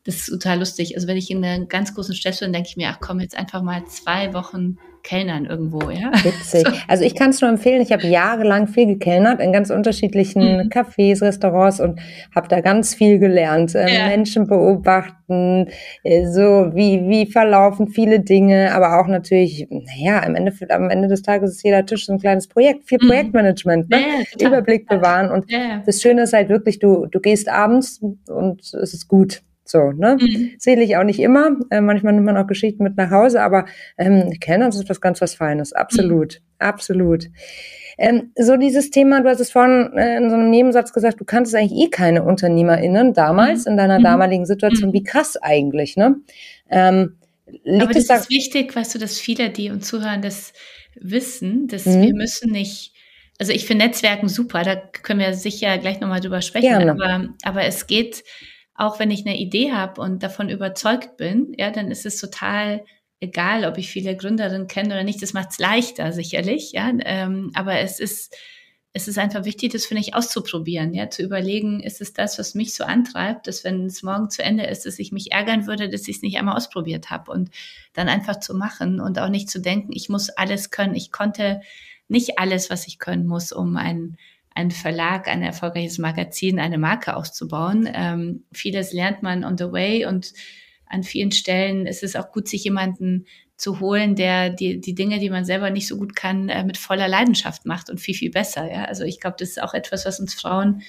[0.04, 0.96] das ist total lustig.
[0.96, 3.36] Also wenn ich in einer ganz großen Stadt bin, denke ich mir, ach komm, jetzt
[3.36, 6.12] einfach mal zwei Wochen Kellnern irgendwo, ja.
[6.24, 6.64] Witzig.
[6.64, 6.72] So.
[6.88, 10.70] Also ich kann es nur empfehlen, ich habe jahrelang viel gekellnert in ganz unterschiedlichen mhm.
[10.70, 12.00] Cafés, Restaurants und
[12.34, 13.76] habe da ganz viel gelernt.
[13.76, 14.08] Äh, ja.
[14.08, 15.68] Menschen beobachten,
[16.04, 21.08] äh, so wie, wie verlaufen viele Dinge, aber auch natürlich, naja, am Ende, am Ende
[21.08, 23.08] des Tages ist jeder Tisch so ein kleines Projekt, viel mhm.
[23.08, 24.00] Projektmanagement, ne?
[24.40, 25.46] Ja, Überblick bewahren und
[25.86, 29.42] das Schöne ist halt wirklich, du, du gehst abends und es ist gut.
[29.66, 30.18] So, ne?
[30.20, 30.56] Mhm.
[30.60, 31.58] Zähle ich auch nicht immer.
[31.70, 33.66] Äh, manchmal nimmt man auch Geschichten mit nach Hause, aber
[33.98, 35.74] ähm, Kellnern ist was ganz was Feines.
[35.74, 36.56] Absolut, mhm.
[36.60, 37.30] absolut.
[37.98, 41.26] Ähm, so dieses Thema, du hast es vorhin äh, in so einem Nebensatz gesagt, du
[41.26, 43.72] kanntest eigentlich eh keine UnternehmerInnen damals, mhm.
[43.72, 44.04] in deiner mhm.
[44.04, 44.90] damaligen Situation.
[44.90, 44.94] Mhm.
[44.94, 46.16] Wie krass eigentlich, ne?
[46.70, 47.18] Ähm,
[47.80, 50.54] aber das da ist wichtig, weißt du, dass viele, die uns zuhören, das
[50.96, 52.02] wissen, dass mhm.
[52.02, 52.94] wir müssen nicht
[53.40, 56.92] also ich finde Netzwerken super, da können wir sicher gleich nochmal drüber sprechen, Gerne.
[56.92, 58.24] aber, aber es geht
[58.76, 62.84] auch wenn ich eine Idee habe und davon überzeugt bin, ja, dann ist es total
[63.20, 65.22] egal, ob ich viele Gründerinnen kenne oder nicht.
[65.22, 66.92] Das macht es leichter, sicherlich, ja.
[67.06, 68.36] Ähm, aber es ist,
[68.92, 72.54] es ist einfach wichtig, das finde ich auszuprobieren, ja, zu überlegen, ist es das, was
[72.54, 75.90] mich so antreibt, dass wenn es morgen zu Ende ist, dass ich mich ärgern würde,
[75.90, 77.50] dass ich es nicht einmal ausprobiert habe und
[77.94, 80.96] dann einfach zu machen und auch nicht zu denken, ich muss alles können.
[80.96, 81.62] Ich konnte
[82.08, 84.18] nicht alles, was ich können muss, um ein
[84.56, 87.90] ein Verlag, ein erfolgreiches Magazin, eine Marke auszubauen.
[87.92, 90.34] Ähm, vieles lernt man on the way und
[90.86, 93.26] an vielen Stellen ist es auch gut, sich jemanden
[93.58, 96.78] zu holen, der die, die Dinge, die man selber nicht so gut kann, äh, mit
[96.78, 98.72] voller Leidenschaft macht und viel, viel besser.
[98.72, 98.86] Ja?
[98.86, 100.82] Also ich glaube, das ist auch etwas, was uns Frauen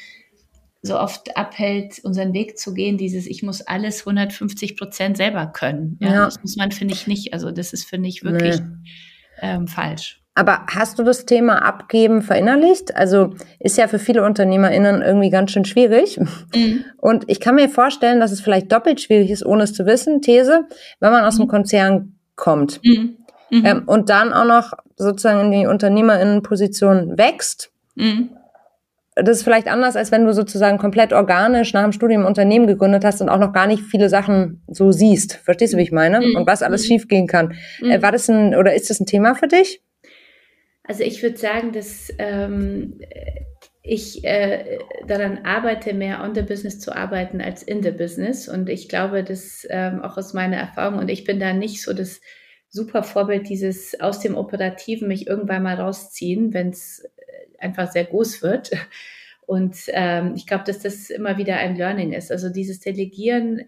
[0.83, 5.99] so oft abhält, unseren Weg zu gehen, dieses ich muss alles 150 Prozent selber können.
[6.01, 6.13] Ja?
[6.13, 6.25] ja.
[6.27, 7.33] Das muss man, finde ich, nicht.
[7.33, 8.91] Also das ist, finde ich, wirklich nee.
[9.41, 10.24] ähm, falsch.
[10.35, 12.97] Aber hast du das Thema Abgeben verinnerlicht?
[12.97, 16.19] Also ist ja für viele UnternehmerInnen irgendwie ganz schön schwierig.
[16.55, 16.85] Mhm.
[16.99, 20.23] Und ich kann mir vorstellen, dass es vielleicht doppelt schwierig ist, ohne es zu wissen,
[20.23, 20.65] These,
[20.99, 21.43] wenn man aus mhm.
[21.43, 22.81] dem Konzern kommt.
[22.83, 23.19] Mhm.
[23.51, 23.65] mhm.
[23.65, 27.71] Ähm, und dann auch noch sozusagen in die UnternehmerInnenposition wächst.
[27.97, 28.31] Mhm.
[29.15, 32.67] das ist vielleicht anders, als wenn du sozusagen komplett organisch nach dem Studium ein Unternehmen
[32.67, 35.35] gegründet hast und auch noch gar nicht viele Sachen so siehst.
[35.35, 36.21] Verstehst du, wie ich meine?
[36.21, 36.35] Mhm.
[36.35, 37.55] Und was alles schiefgehen kann.
[37.81, 39.81] Äh, war das ein, oder ist das ein Thema für dich?
[40.85, 43.01] Also ich würde sagen, dass ähm,
[43.83, 48.49] ich äh, daran arbeite, mehr on the business zu arbeiten als in the business.
[48.49, 51.93] Und ich glaube, dass ähm, auch aus meiner Erfahrung, und ich bin da nicht so
[51.93, 52.21] das
[52.69, 57.05] super Vorbild, dieses aus dem Operativen mich irgendwann mal rausziehen, wenn es
[57.59, 58.71] einfach sehr groß wird.
[59.47, 62.33] Und ähm, ich glaube, dass das immer wieder ein Learning ist.
[62.33, 63.65] Also dieses Delegieren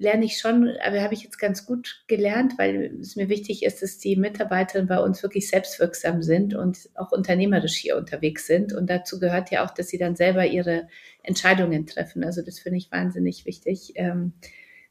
[0.00, 3.82] lerne ich schon, aber habe ich jetzt ganz gut gelernt, weil es mir wichtig ist,
[3.82, 8.72] dass die Mitarbeiterinnen bei uns wirklich selbstwirksam sind und auch unternehmerisch hier unterwegs sind.
[8.72, 10.88] Und dazu gehört ja auch, dass sie dann selber ihre
[11.22, 12.24] Entscheidungen treffen.
[12.24, 13.92] Also das finde ich wahnsinnig wichtig.
[13.96, 14.32] Ähm,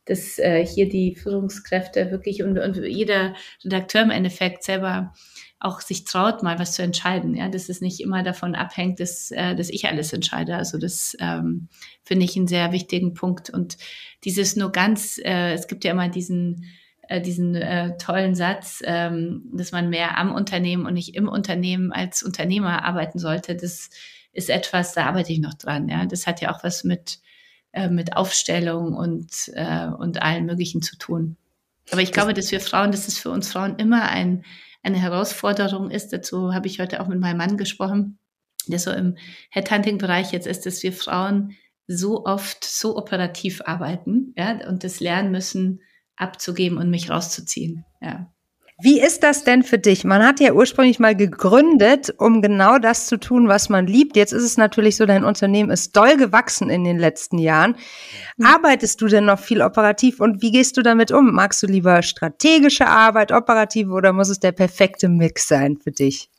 [0.05, 5.13] dass äh, hier die Führungskräfte wirklich und, und jeder Redakteur im Endeffekt selber
[5.59, 7.35] auch sich traut, mal was zu entscheiden.
[7.35, 10.55] Ja, dass es nicht immer davon abhängt, dass, äh, dass ich alles entscheide.
[10.55, 11.67] Also das ähm,
[12.03, 13.49] finde ich einen sehr wichtigen Punkt.
[13.49, 13.77] Und
[14.23, 16.65] dieses nur ganz, äh, es gibt ja immer diesen,
[17.09, 21.91] äh, diesen äh, tollen Satz, ähm, dass man mehr am Unternehmen und nicht im Unternehmen
[21.91, 23.55] als Unternehmer arbeiten sollte.
[23.55, 23.89] Das
[24.31, 25.89] ist etwas, da arbeite ich noch dran.
[25.89, 27.19] Ja, das hat ja auch was mit
[27.73, 31.35] äh, mit Aufstellung und äh, und allen möglichen zu tun.
[31.91, 34.43] Aber ich glaube, dass wir Frauen, das ist für uns Frauen immer ein
[34.83, 38.19] eine Herausforderung ist, dazu habe ich heute auch mit meinem Mann gesprochen,
[38.67, 39.17] der so im
[39.51, 41.55] Headhunting-Bereich jetzt ist, dass wir Frauen
[41.87, 45.81] so oft so operativ arbeiten, ja, und das lernen müssen,
[46.15, 48.31] abzugeben und mich rauszuziehen, ja.
[48.81, 50.05] Wie ist das denn für dich?
[50.05, 54.15] Man hat ja ursprünglich mal gegründet, um genau das zu tun, was man liebt.
[54.15, 57.75] Jetzt ist es natürlich so, dein Unternehmen ist doll gewachsen in den letzten Jahren.
[58.37, 58.45] Mhm.
[58.45, 61.33] Arbeitest du denn noch viel operativ und wie gehst du damit um?
[61.33, 66.29] Magst du lieber strategische Arbeit, operative oder muss es der perfekte Mix sein für dich?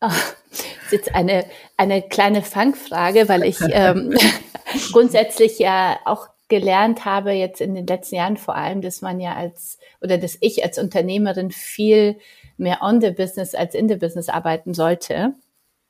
[0.00, 1.44] Oh, das ist jetzt eine,
[1.76, 4.16] eine kleine Fangfrage, weil ich ähm,
[4.92, 9.34] grundsätzlich ja auch gelernt habe jetzt in den letzten Jahren vor allem, dass man ja
[9.34, 12.18] als oder dass ich als Unternehmerin viel
[12.56, 15.34] mehr on the business als in the business arbeiten sollte.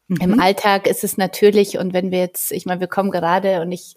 [0.08, 0.20] Mhm.
[0.20, 3.72] Im Alltag ist es natürlich und wenn wir jetzt, ich meine, wir kommen gerade und
[3.72, 3.96] ich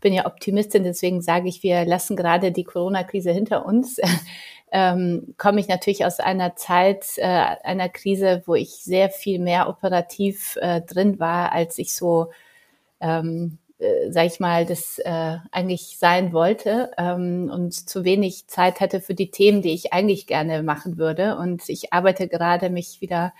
[0.00, 3.98] bin ja Optimistin, deswegen sage ich, wir lassen gerade die Corona-Krise hinter uns.
[4.72, 9.68] ähm, komme ich natürlich aus einer Zeit, äh, einer Krise, wo ich sehr viel mehr
[9.68, 12.30] operativ äh, drin war, als ich so
[13.00, 18.80] ähm, äh, sag ich mal, das äh, eigentlich sein wollte ähm, und zu wenig Zeit
[18.80, 21.36] hatte für die Themen, die ich eigentlich gerne machen würde.
[21.36, 23.32] Und ich arbeite gerade mich wieder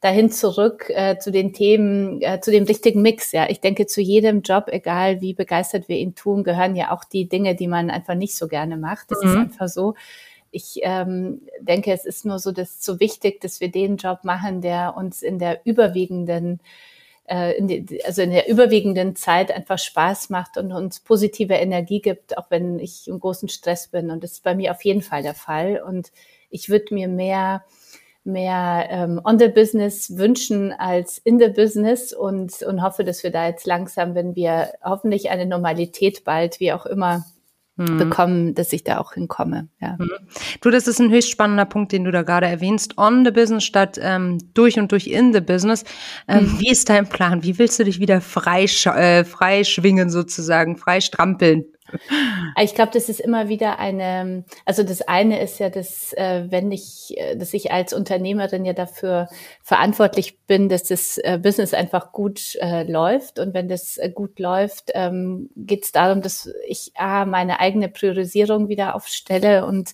[0.00, 3.32] dahin zurück äh, zu den Themen, äh, zu dem richtigen Mix.
[3.32, 7.04] Ja, ich denke, zu jedem Job, egal wie begeistert wir ihn tun, gehören ja auch
[7.04, 9.10] die Dinge, die man einfach nicht so gerne macht.
[9.10, 9.28] Das mhm.
[9.28, 9.94] ist einfach so.
[10.52, 14.62] Ich ähm, denke, es ist nur so, dass so wichtig, dass wir den Job machen,
[14.62, 16.60] der uns in der überwiegenden
[17.30, 22.00] äh, in die, also in der überwiegenden Zeit einfach Spaß macht und uns positive Energie
[22.00, 24.10] gibt, auch wenn ich im großen Stress bin.
[24.10, 25.80] Und das ist bei mir auf jeden Fall der Fall.
[25.86, 26.10] Und
[26.50, 27.64] ich würde mir mehr
[28.22, 33.30] mehr ähm, on the business wünschen als in the business und, und hoffe, dass wir
[33.30, 37.24] da jetzt langsam, wenn wir hoffentlich eine Normalität bald, wie auch immer,
[37.80, 37.98] mhm.
[37.98, 39.68] bekommen, dass ich da auch hinkomme.
[39.80, 39.96] Ja.
[39.98, 40.10] Mhm.
[40.60, 42.98] Du, das ist ein höchst spannender Punkt, den du da gerade erwähnst.
[42.98, 45.84] On the business statt ähm, durch und durch in the business.
[46.28, 46.60] Ähm, mhm.
[46.60, 47.42] Wie ist dein Plan?
[47.42, 51.64] Wie willst du dich wieder frei, äh, frei schwingen sozusagen, frei strampeln?
[52.60, 56.70] Ich glaube, das ist immer wieder eine, also das eine ist ja, dass äh, wenn
[56.72, 59.28] ich, äh, dass ich als Unternehmerin ja dafür
[59.62, 63.38] verantwortlich bin, dass das äh, Business einfach gut äh, läuft.
[63.38, 68.68] Und wenn das gut läuft, ähm, geht es darum, dass ich A, meine eigene Priorisierung
[68.68, 69.92] wieder aufstelle und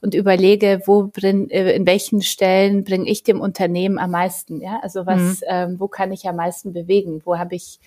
[0.00, 4.78] und überlege, wo bring, in welchen Stellen bringe ich dem Unternehmen am meisten, ja?
[4.80, 5.46] Also was, mhm.
[5.48, 7.22] ähm, wo kann ich am meisten bewegen?
[7.24, 7.80] Wo habe ich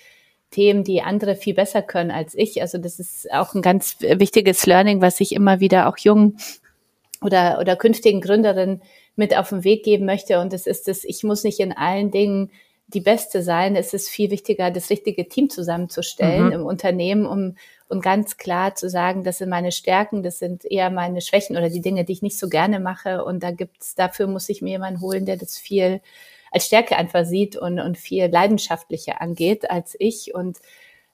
[0.52, 2.62] Themen, die andere viel besser können als ich.
[2.62, 6.38] Also das ist auch ein ganz wichtiges Learning, was ich immer wieder auch jungen
[7.22, 8.82] oder, oder künftigen Gründerinnen
[9.16, 10.40] mit auf den Weg geben möchte.
[10.40, 12.52] Und das ist das, ich muss nicht in allen Dingen
[12.88, 13.76] die Beste sein.
[13.76, 16.52] Es ist viel wichtiger, das richtige Team zusammenzustellen mhm.
[16.52, 17.56] im Unternehmen, um,
[17.88, 21.70] um ganz klar zu sagen, das sind meine Stärken, das sind eher meine Schwächen oder
[21.70, 23.24] die Dinge, die ich nicht so gerne mache.
[23.24, 26.02] Und da gibt's, dafür muss ich mir jemanden holen, der das viel
[26.52, 30.36] als Stärke einfach sieht und, und viel leidenschaftlicher angeht als ich.
[30.36, 30.60] Und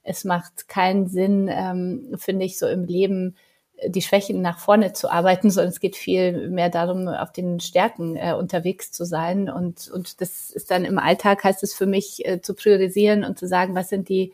[0.03, 3.35] es macht keinen Sinn, ähm, finde ich, so im Leben
[3.77, 7.59] äh, die Schwächen nach vorne zu arbeiten, sondern es geht viel mehr darum, auf den
[7.59, 9.49] Stärken äh, unterwegs zu sein.
[9.49, 13.37] Und, und das ist dann im Alltag, heißt es für mich, äh, zu priorisieren und
[13.37, 14.33] zu sagen, was sind die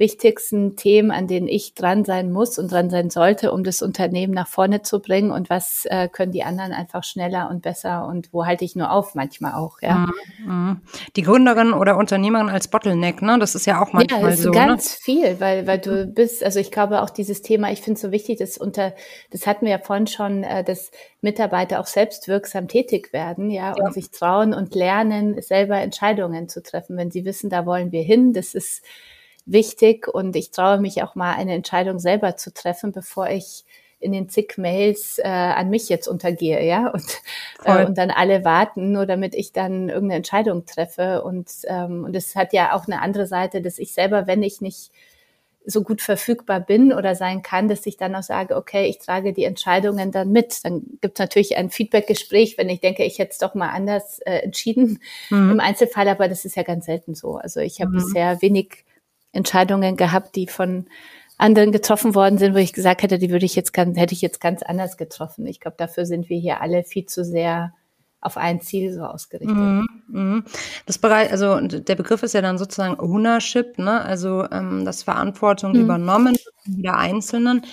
[0.00, 4.32] wichtigsten Themen, an denen ich dran sein muss und dran sein sollte, um das Unternehmen
[4.32, 8.32] nach vorne zu bringen und was äh, können die anderen einfach schneller und besser und
[8.32, 10.06] wo halte ich nur auf manchmal auch, ja.
[10.38, 10.46] Mhm.
[10.46, 10.80] mhm.
[11.16, 13.38] Die Gründerin oder Unternehmerin als Bottleneck, ne?
[13.38, 14.50] Das ist ja auch manchmal ja, das ist so.
[14.50, 14.98] ganz ne?
[15.02, 18.10] viel, weil, weil du bist, also ich glaube auch dieses Thema, ich finde es so
[18.10, 18.94] wichtig, dass unter,
[19.30, 23.84] das hatten wir ja vorhin schon, äh, dass Mitarbeiter auch selbstwirksam tätig werden, ja, und
[23.84, 23.92] ja.
[23.92, 28.32] sich trauen und lernen, selber Entscheidungen zu treffen, wenn sie wissen, da wollen wir hin.
[28.32, 28.82] Das ist
[29.46, 33.64] wichtig und ich traue mich auch mal eine Entscheidung selber zu treffen, bevor ich
[34.00, 37.20] in den zig Mails äh, an mich jetzt untergehe, ja, und,
[37.64, 41.22] äh, und dann alle warten, nur damit ich dann irgendeine Entscheidung treffe.
[41.22, 44.60] Und ähm, und es hat ja auch eine andere Seite, dass ich selber, wenn ich
[44.60, 44.90] nicht
[45.66, 49.34] so gut verfügbar bin oder sein kann, dass ich dann auch sage, okay, ich trage
[49.34, 50.64] die Entscheidungen dann mit.
[50.64, 54.20] Dann gibt es natürlich ein Feedbackgespräch, wenn ich denke, ich hätte es doch mal anders
[54.20, 55.52] äh, entschieden mhm.
[55.52, 57.36] im Einzelfall, aber das ist ja ganz selten so.
[57.36, 57.96] Also ich habe mhm.
[57.96, 58.84] bisher wenig
[59.32, 60.86] Entscheidungen gehabt, die von
[61.38, 64.20] anderen getroffen worden sind, wo ich gesagt hätte, die würde ich jetzt ganz, hätte ich
[64.20, 65.46] jetzt ganz anders getroffen.
[65.46, 67.72] Ich glaube, dafür sind wir hier alle viel zu sehr
[68.20, 69.56] auf ein Ziel so ausgerichtet.
[69.56, 70.44] Mhm, mhm.
[70.84, 74.02] Das Bereich, also der Begriff ist ja dann sozusagen Ownership, ne?
[74.02, 75.80] Also ähm, das Verantwortung mhm.
[75.80, 77.64] übernommen der Einzelnen.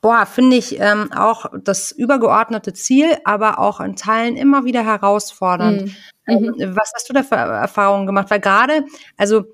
[0.00, 5.82] Boah, finde ich ähm, auch das übergeordnete Ziel, aber auch in Teilen immer wieder herausfordernd.
[5.82, 5.96] Mhm.
[6.26, 6.76] Ähm, mhm.
[6.76, 8.30] was hast du da für Erfahrungen gemacht?
[8.30, 8.84] Weil gerade,
[9.18, 9.44] also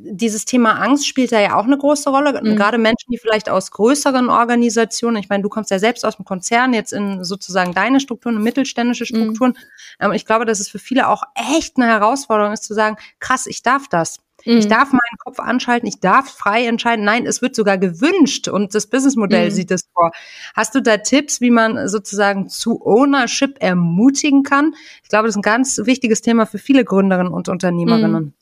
[0.00, 2.40] dieses Thema Angst spielt da ja auch eine große Rolle.
[2.42, 2.56] Mhm.
[2.56, 6.24] Gerade Menschen, die vielleicht aus größeren Organisationen, ich meine, du kommst ja selbst aus dem
[6.24, 9.06] Konzern, jetzt in sozusagen deine Strukturen, mittelständische mhm.
[9.06, 9.58] Strukturen.
[10.00, 10.12] Mhm.
[10.12, 13.62] ich glaube, dass es für viele auch echt eine Herausforderung ist zu sagen, krass, ich
[13.62, 14.18] darf das.
[14.44, 14.58] Mhm.
[14.58, 17.04] Ich darf meinen Kopf anschalten, ich darf frei entscheiden.
[17.04, 19.54] Nein, es wird sogar gewünscht und das Businessmodell mhm.
[19.54, 20.12] sieht es vor.
[20.54, 24.74] Hast du da Tipps, wie man sozusagen zu Ownership ermutigen kann?
[25.02, 28.34] Ich glaube, das ist ein ganz wichtiges Thema für viele Gründerinnen und Unternehmerinnen.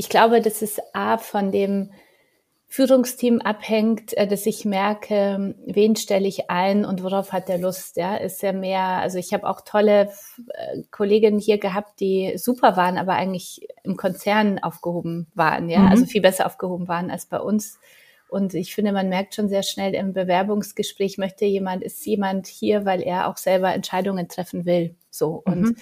[0.00, 1.90] Ich glaube, dass es A von dem
[2.68, 7.98] Führungsteam abhängt, äh, dass ich merke, wen stelle ich ein und worauf hat der Lust.
[7.98, 8.80] Ja, ist ja mehr.
[8.80, 10.10] Also ich habe auch tolle
[10.54, 15.68] äh, Kolleginnen hier gehabt, die super waren, aber eigentlich im Konzern aufgehoben waren.
[15.68, 15.88] Ja, mhm.
[15.88, 17.78] also viel besser aufgehoben waren als bei uns.
[18.30, 22.86] Und ich finde, man merkt schon sehr schnell im Bewerbungsgespräch, möchte jemand, ist jemand hier,
[22.86, 24.94] weil er auch selber Entscheidungen treffen will.
[25.10, 25.42] So.
[25.44, 25.76] Und mhm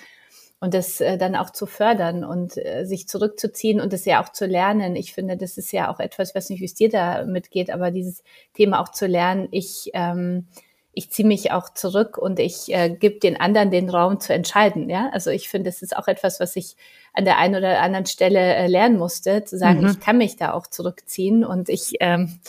[0.61, 4.31] und das äh, dann auch zu fördern und äh, sich zurückzuziehen und das ja auch
[4.31, 4.97] zu lernen.
[4.97, 7.91] Ich finde, das ist ja auch etwas, was nicht, wie es dir da mitgeht, aber
[7.91, 10.49] dieses Thema auch zu lernen, ich, ähm,
[10.93, 14.91] ich ziehe mich auch zurück und ich äh, gebe den anderen den Raum zu entscheiden.
[14.91, 16.77] Ja, also ich finde, das ist auch etwas, was ich
[17.13, 19.91] an der einen oder anderen Stelle äh, lernen musste, zu sagen, mhm.
[19.91, 22.41] ich kann mich da auch zurückziehen und ich ähm,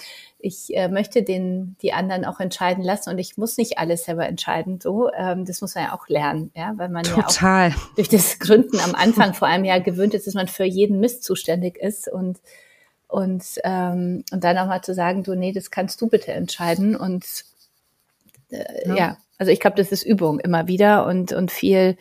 [0.42, 4.26] ich äh, möchte den, die anderen auch entscheiden lassen und ich muss nicht alles selber
[4.26, 4.80] entscheiden.
[4.82, 7.70] So, ähm, das muss man ja auch lernen, ja, weil man Total.
[7.70, 10.64] ja auch durch das Gründen am Anfang vor allem ja gewöhnt ist, dass man für
[10.64, 12.40] jeden Mist zuständig ist und
[13.08, 16.96] und ähm, und dann auch mal zu sagen, du, nee, das kannst du bitte entscheiden
[16.96, 17.26] und
[18.50, 18.96] äh, ja.
[18.96, 19.18] ja.
[19.38, 21.98] also ich glaube, das ist Übung immer wieder und und viel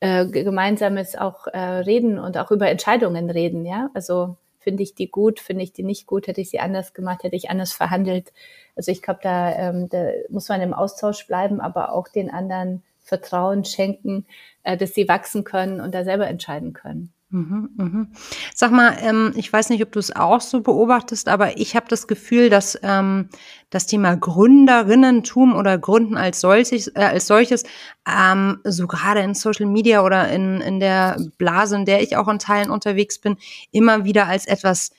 [0.00, 5.10] äh, gemeinsames auch äh, reden und auch über Entscheidungen reden, ja, also Finde ich die
[5.10, 5.40] gut?
[5.40, 6.26] Finde ich die nicht gut?
[6.26, 7.22] Hätte ich sie anders gemacht?
[7.22, 8.32] Hätte ich anders verhandelt?
[8.76, 12.82] Also ich glaube, da, ähm, da muss man im Austausch bleiben, aber auch den anderen
[13.00, 14.26] Vertrauen schenken,
[14.62, 17.12] äh, dass sie wachsen können und da selber entscheiden können.
[17.34, 18.08] Mhm, mhm.
[18.54, 21.86] Sag mal, ähm, ich weiß nicht, ob du es auch so beobachtest, aber ich habe
[21.88, 23.30] das Gefühl, dass ähm,
[23.70, 27.64] das Thema Gründerinnentum oder Gründen als solches, äh, als solches
[28.06, 32.28] ähm, so gerade in Social Media oder in, in der Blase, in der ich auch
[32.28, 33.38] in Teilen unterwegs bin,
[33.70, 34.90] immer wieder als etwas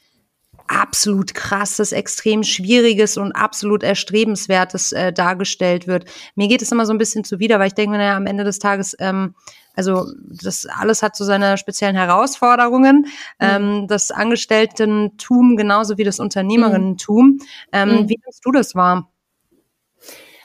[0.67, 6.05] absolut krasses, extrem schwieriges und absolut erstrebenswertes äh, dargestellt wird.
[6.35, 8.59] Mir geht es immer so ein bisschen zuwider, weil ich denke, naja, am Ende des
[8.59, 9.35] Tages ähm,
[9.75, 13.07] also das alles hat so seine speziellen Herausforderungen.
[13.39, 13.47] Mhm.
[13.47, 17.25] Ähm, das Angestelltentum genauso wie das Unternehmerinnentum.
[17.25, 17.39] Mhm.
[17.71, 18.09] Ähm, mhm.
[18.09, 19.09] Wie nimmst du das wahr?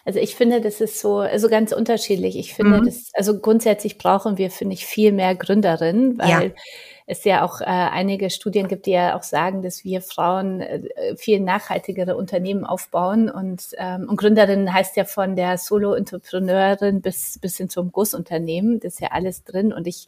[0.05, 2.39] Also ich finde, das ist so, also ganz unterschiedlich.
[2.39, 2.87] Ich finde, mhm.
[2.87, 6.51] das, also grundsätzlich brauchen wir, finde ich, viel mehr Gründerinnen, weil ja
[7.11, 11.17] es ja auch äh, einige Studien gibt, die ja auch sagen, dass wir Frauen äh,
[11.17, 13.31] viel nachhaltigere Unternehmen aufbauen.
[13.31, 18.79] Und, ähm, und Gründerin heißt ja von der Solo-Entrepreneurin bis, bis hin zum Großunternehmen.
[18.81, 19.73] Das ist ja alles drin.
[19.73, 20.07] Und ich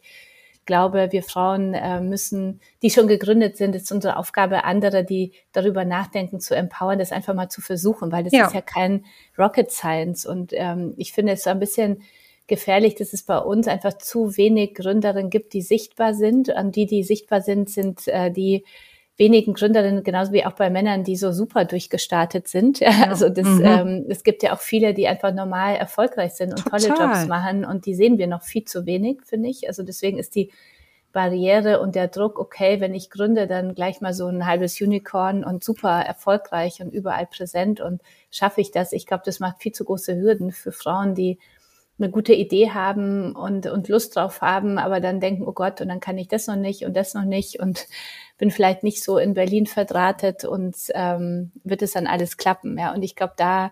[0.67, 5.85] glaube, wir Frauen äh, müssen, die schon gegründet sind, ist unsere Aufgabe, andere, die darüber
[5.85, 8.45] nachdenken, zu empowern, das einfach mal zu versuchen, weil das ja.
[8.45, 9.05] ist ja kein
[9.39, 10.27] Rocket Science.
[10.27, 12.03] Und ähm, ich finde es so ein bisschen
[12.51, 16.49] gefährlich, dass es bei uns einfach zu wenig Gründerinnen gibt, die sichtbar sind.
[16.49, 18.65] Und die, die sichtbar sind, sind äh, die
[19.15, 22.79] wenigen Gründerinnen, genauso wie auch bei Männern, die so super durchgestartet sind.
[22.81, 23.65] Ja, also das, mhm.
[23.65, 26.81] ähm, es gibt ja auch viele, die einfach normal erfolgreich sind und Total.
[26.81, 29.69] tolle Jobs machen und die sehen wir noch viel zu wenig, finde ich.
[29.69, 30.51] Also deswegen ist die
[31.13, 35.45] Barriere und der Druck, okay, wenn ich gründe, dann gleich mal so ein halbes Unicorn
[35.45, 38.91] und super erfolgreich und überall präsent und schaffe ich das?
[38.91, 41.39] Ich glaube, das macht viel zu große Hürden für Frauen, die
[42.01, 45.89] eine gute Idee haben und, und Lust drauf haben, aber dann denken, oh Gott, und
[45.89, 47.87] dann kann ich das noch nicht und das noch nicht und
[48.37, 52.77] bin vielleicht nicht so in Berlin verdrahtet und ähm, wird es dann alles klappen.
[52.77, 53.71] Ja, und ich glaube, da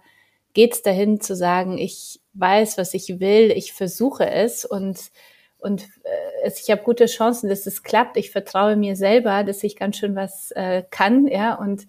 [0.53, 5.11] geht es dahin zu sagen, ich weiß, was ich will, ich versuche es und
[5.57, 8.15] und äh, ich habe gute Chancen, dass es klappt.
[8.15, 11.87] Ich vertraue mir selber, dass ich ganz schön was äh, kann, ja und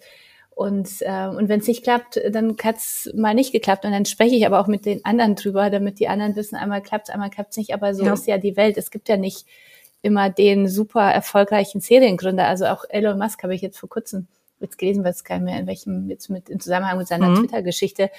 [0.61, 3.87] und, äh, und wenn es nicht klappt, dann hat's mal nicht geklappt.
[3.87, 6.83] Und dann spreche ich aber auch mit den anderen drüber, damit die anderen wissen, einmal
[6.83, 7.73] klappt's, einmal klappt's nicht.
[7.73, 8.13] Aber so ja.
[8.13, 8.77] ist ja die Welt.
[8.77, 9.47] Es gibt ja nicht
[10.03, 12.47] immer den super erfolgreichen Seriengründer.
[12.47, 14.27] Also auch Elon Musk habe ich jetzt vor kurzem
[14.61, 17.37] jetzt gelesen, weiß gar nicht mehr, in welchem, jetzt mit im Zusammenhang mit seiner mhm.
[17.37, 18.11] Twitter-Geschichte,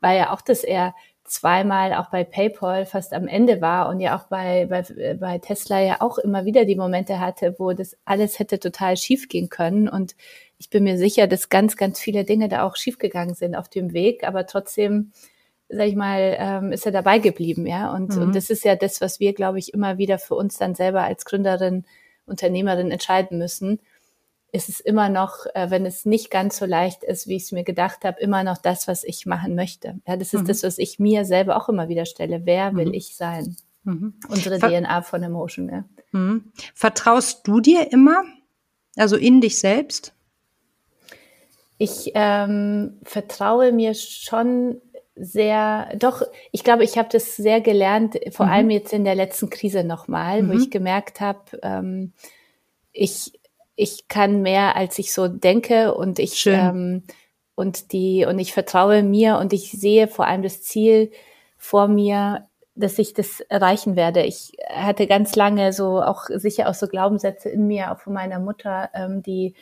[0.00, 0.96] war ja auch, dass er
[1.34, 5.80] zweimal auch bei PayPal fast am Ende war und ja auch bei, bei, bei Tesla
[5.80, 9.88] ja auch immer wieder die Momente hatte, wo das alles hätte total schief gehen können.
[9.88, 10.14] Und
[10.58, 13.92] ich bin mir sicher, dass ganz, ganz viele Dinge da auch schiefgegangen sind auf dem
[13.92, 15.10] Weg, aber trotzdem,
[15.68, 17.92] sag ich mal, ähm, ist er dabei geblieben, ja.
[17.92, 18.22] Und, mhm.
[18.22, 21.02] und das ist ja das, was wir, glaube ich, immer wieder für uns dann selber
[21.02, 21.84] als Gründerin,
[22.26, 23.80] Unternehmerin entscheiden müssen.
[24.54, 27.52] Ist es immer noch, äh, wenn es nicht ganz so leicht ist, wie ich es
[27.52, 30.00] mir gedacht habe, immer noch das, was ich machen möchte.
[30.06, 30.46] Ja, das ist mhm.
[30.46, 32.42] das, was ich mir selber auch immer wieder stelle.
[32.44, 32.94] Wer will mhm.
[32.94, 33.56] ich sein?
[33.82, 34.14] Mhm.
[34.28, 35.84] Unsere Ver DNA von Emotion, ja.
[36.12, 36.52] Mhm.
[36.74, 38.22] Vertraust du dir immer?
[38.96, 40.14] Also in dich selbst?
[41.78, 44.80] ich ähm, vertraue mir schon
[45.16, 48.52] sehr, doch, ich glaube, ich habe das sehr gelernt, vor mhm.
[48.52, 50.48] allem jetzt in der letzten Krise nochmal, mhm.
[50.48, 52.12] wo ich gemerkt habe, ähm,
[52.92, 53.32] ich,
[53.76, 57.02] ich kann mehr, als ich so denke und ich ähm,
[57.54, 61.10] und die und ich vertraue mir und ich sehe vor allem das Ziel
[61.56, 64.22] vor mir, dass ich das erreichen werde.
[64.22, 68.38] Ich hatte ganz lange so auch sicher auch so Glaubenssätze in mir, auch von meiner
[68.38, 69.54] Mutter, ähm, die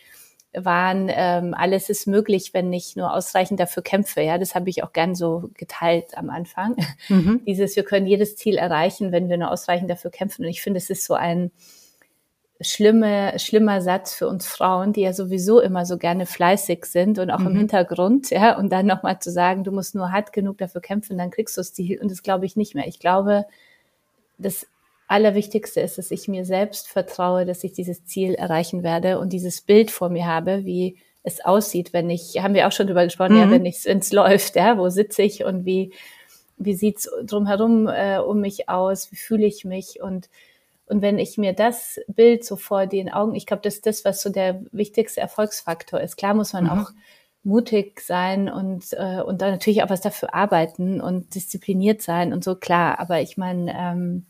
[0.55, 4.21] waren, ähm, alles ist möglich, wenn ich nur ausreichend dafür kämpfe.
[4.21, 6.77] Ja, das habe ich auch gern so geteilt am Anfang.
[7.09, 7.41] Mhm.
[7.47, 10.45] Dieses, wir können jedes Ziel erreichen, wenn wir nur ausreichend dafür kämpfen.
[10.45, 11.51] Und ich finde, es ist so ein
[12.63, 17.31] schlimme, schlimmer Satz für uns Frauen, die ja sowieso immer so gerne fleißig sind und
[17.31, 17.49] auch mhm.
[17.49, 21.19] im Hintergrund, ja, und dann nochmal zu sagen, du musst nur hart genug dafür kämpfen,
[21.19, 22.01] dann kriegst du das Ziel.
[22.01, 22.87] Und das glaube ich nicht mehr.
[22.87, 23.45] Ich glaube,
[24.39, 24.67] das
[25.09, 29.61] Allerwichtigste ist, dass ich mir selbst vertraue, dass ich dieses Ziel erreichen werde und dieses
[29.61, 33.35] Bild vor mir habe, wie es aussieht, wenn ich, haben wir auch schon drüber gesprochen,
[33.35, 33.41] mhm.
[33.41, 35.93] ja, wenn es wenn's läuft, ja, wo sitze ich und wie,
[36.57, 40.29] wie sieht's drumherum äh, um mich aus, wie fühle ich mich und
[40.93, 44.05] und wenn ich mir das Bild so vor den Augen, ich glaube, das ist das,
[44.05, 46.19] was so der wichtigste Erfolgsfaktor ist.
[46.19, 46.71] Klar muss man mhm.
[46.71, 46.91] auch
[47.43, 52.45] mutig sein und äh, und dann natürlich auch was dafür arbeiten und diszipliniert sein und
[52.45, 53.01] so klar.
[53.01, 54.27] Aber ich meine, ähm,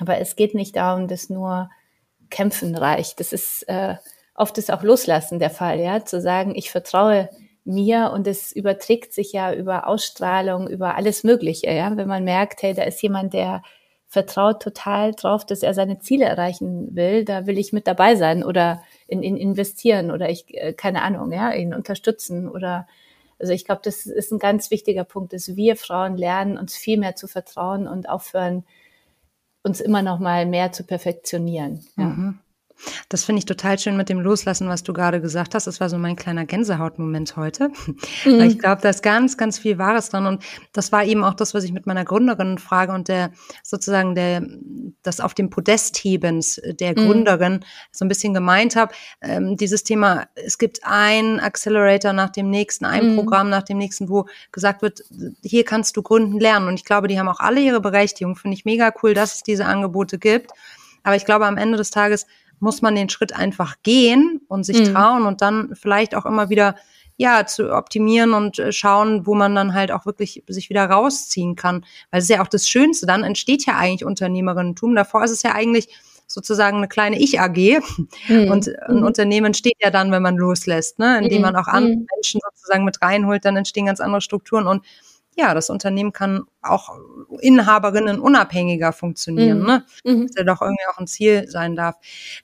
[0.00, 1.70] aber es geht nicht darum, dass nur
[2.28, 3.20] Kämpfen reicht.
[3.20, 3.94] Das ist äh,
[4.34, 7.30] oft ist auch Loslassen der Fall, ja, zu sagen, ich vertraue
[7.64, 12.62] mir und es überträgt sich ja über Ausstrahlung, über alles Mögliche, ja, wenn man merkt,
[12.62, 13.62] hey, da ist jemand, der
[14.14, 18.44] vertraut total drauf, dass er seine Ziele erreichen will, da will ich mit dabei sein
[18.44, 22.86] oder in ihn investieren oder ich, äh, keine Ahnung, ja, ihn unterstützen oder
[23.40, 26.96] also ich glaube, das ist ein ganz wichtiger Punkt, dass wir Frauen lernen, uns viel
[26.96, 28.64] mehr zu vertrauen und aufhören,
[29.64, 31.84] uns immer noch mal mehr zu perfektionieren.
[31.96, 32.04] Ja.
[32.04, 32.38] Mhm.
[33.08, 35.66] Das finde ich total schön mit dem Loslassen, was du gerade gesagt hast.
[35.66, 37.70] Das war so mein kleiner Gänsehautmoment heute.
[38.24, 38.40] Mhm.
[38.40, 40.26] ich glaube, da ist ganz, ganz viel Wahres dran.
[40.26, 43.30] Und das war eben auch das, was ich mit meiner Gründerin frage und der
[43.62, 44.46] sozusagen der,
[45.02, 47.06] das auf dem Podest hebens der mhm.
[47.06, 48.94] Gründerin so ein bisschen gemeint habe.
[49.20, 53.16] Ähm, dieses Thema, es gibt ein Accelerator nach dem nächsten, ein mhm.
[53.16, 55.04] Programm nach dem nächsten, wo gesagt wird,
[55.42, 56.68] hier kannst du gründen lernen.
[56.68, 58.36] Und ich glaube, die haben auch alle ihre Berechtigung.
[58.36, 60.52] Finde ich mega cool, dass es diese Angebote gibt.
[61.02, 62.26] Aber ich glaube, am Ende des Tages
[62.60, 64.94] muss man den Schritt einfach gehen und sich mhm.
[64.94, 66.76] trauen und dann vielleicht auch immer wieder
[67.16, 71.54] ja, zu optimieren und äh, schauen, wo man dann halt auch wirklich sich wieder rausziehen
[71.54, 71.84] kann.
[72.10, 74.96] Weil es ist ja auch das Schönste, dann entsteht ja eigentlich Unternehmerinnentum.
[74.96, 75.88] Davor ist es ja eigentlich
[76.26, 77.80] sozusagen eine kleine Ich-AG.
[78.28, 78.50] Mhm.
[78.50, 79.04] Und ein mhm.
[79.04, 81.18] Unternehmen entsteht ja dann, wenn man loslässt, ne?
[81.18, 81.42] indem mhm.
[81.42, 82.06] man auch andere mhm.
[82.14, 84.84] Menschen sozusagen mit reinholt, dann entstehen ganz andere Strukturen und
[85.36, 86.90] ja, das Unternehmen kann auch
[87.40, 89.66] Inhaberinnen unabhängiger funktionieren, mhm.
[89.66, 89.84] ne?
[90.04, 90.26] Mhm.
[90.26, 91.96] Dass ja doch irgendwie auch ein Ziel sein darf.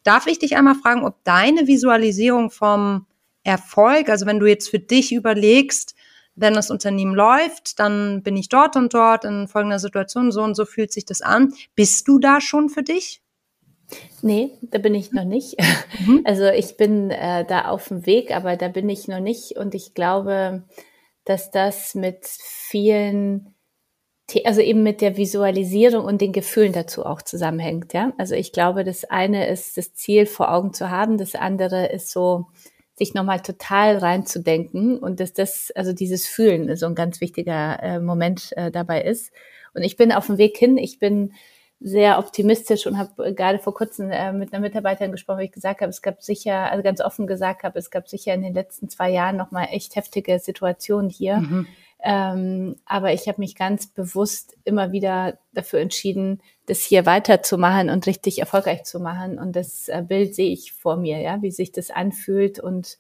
[0.03, 3.07] Darf ich dich einmal fragen, ob deine Visualisierung vom
[3.43, 5.95] Erfolg, also wenn du jetzt für dich überlegst,
[6.37, 10.55] wenn das Unternehmen läuft, dann bin ich dort und dort in folgender Situation, so und
[10.55, 11.53] so fühlt sich das an.
[11.75, 13.23] Bist du da schon für dich?
[14.23, 15.57] Nee, da bin ich noch nicht.
[16.07, 16.23] Mhm.
[16.25, 19.57] Also ich bin äh, da auf dem Weg, aber da bin ich noch nicht.
[19.57, 20.63] Und ich glaube,
[21.25, 23.55] dass das mit vielen
[24.45, 28.13] also eben mit der Visualisierung und den Gefühlen dazu auch zusammenhängt, ja.
[28.17, 32.13] Also ich glaube, das eine ist das Ziel vor Augen zu haben, das andere ist
[32.13, 32.47] so,
[33.01, 37.99] sich nochmal total reinzudenken und dass das, also dieses Fühlen so ein ganz wichtiger äh,
[37.99, 39.33] Moment äh, dabei ist.
[39.73, 40.77] Und ich bin auf dem Weg hin.
[40.77, 41.33] Ich bin
[41.81, 45.81] sehr optimistisch und habe gerade vor kurzem äh, mit einer Mitarbeiterin gesprochen, wo ich gesagt
[45.81, 48.91] habe, es gab sicher, also ganz offen gesagt habe, es gab sicher in den letzten
[48.91, 51.39] zwei Jahren nochmal echt heftige Situationen hier.
[51.39, 51.67] Mhm.
[52.03, 58.07] Ähm, aber ich habe mich ganz bewusst immer wieder dafür entschieden, das hier weiterzumachen und
[58.07, 59.39] richtig erfolgreich zu machen.
[59.39, 62.99] Und das äh, Bild sehe ich vor mir, ja, wie sich das anfühlt und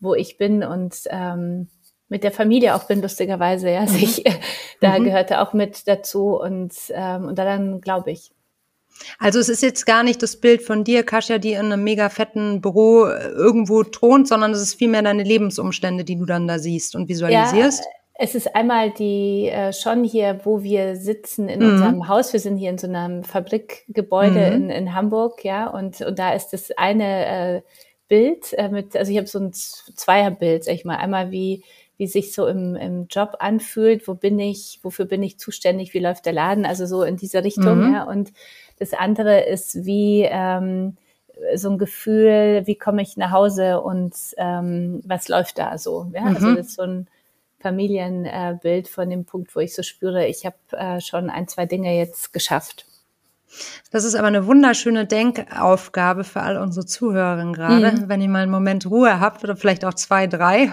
[0.00, 1.68] wo ich bin und ähm,
[2.08, 3.80] mit der Familie auch bin, lustigerweise, ja.
[3.80, 4.24] Also ich,
[4.80, 5.04] da mhm.
[5.04, 8.30] gehörte auch mit dazu und, ähm, und daran glaube ich.
[9.18, 12.08] Also es ist jetzt gar nicht das Bild von dir, Kasia, die in einem mega
[12.08, 16.58] fetten Büro äh, irgendwo thront, sondern es ist vielmehr deine Lebensumstände, die du dann da
[16.58, 17.84] siehst und visualisierst.
[17.84, 21.72] Ja, es ist einmal die äh, schon hier, wo wir sitzen in mhm.
[21.72, 22.32] unserem Haus.
[22.32, 24.54] Wir sind hier in so einem Fabrikgebäude mhm.
[24.54, 27.62] in, in Hamburg, ja, und, und da ist das eine äh,
[28.08, 31.64] Bild äh, mit, also ich habe so ein Zweierbild, sag ich mal, einmal wie
[31.98, 35.98] wie sich so im, im Job anfühlt, wo bin ich, wofür bin ich zuständig, wie
[35.98, 37.94] läuft der Laden, also so in diese Richtung, mhm.
[37.94, 38.04] ja.
[38.04, 38.32] Und
[38.78, 40.96] das andere ist wie ähm,
[41.54, 46.24] so ein Gefühl, wie komme ich nach Hause und ähm, was läuft da so, ja.
[46.24, 46.36] Also mhm.
[46.36, 47.06] Also das ist so ein
[47.60, 51.96] Familienbild von dem Punkt, wo ich so spüre, ich habe äh, schon ein, zwei Dinge
[51.96, 52.86] jetzt geschafft.
[53.90, 58.08] Das ist aber eine wunderschöne Denkaufgabe für all unsere Zuhörerinnen gerade, mhm.
[58.08, 60.72] wenn ihr mal einen Moment Ruhe habt oder vielleicht auch zwei, drei,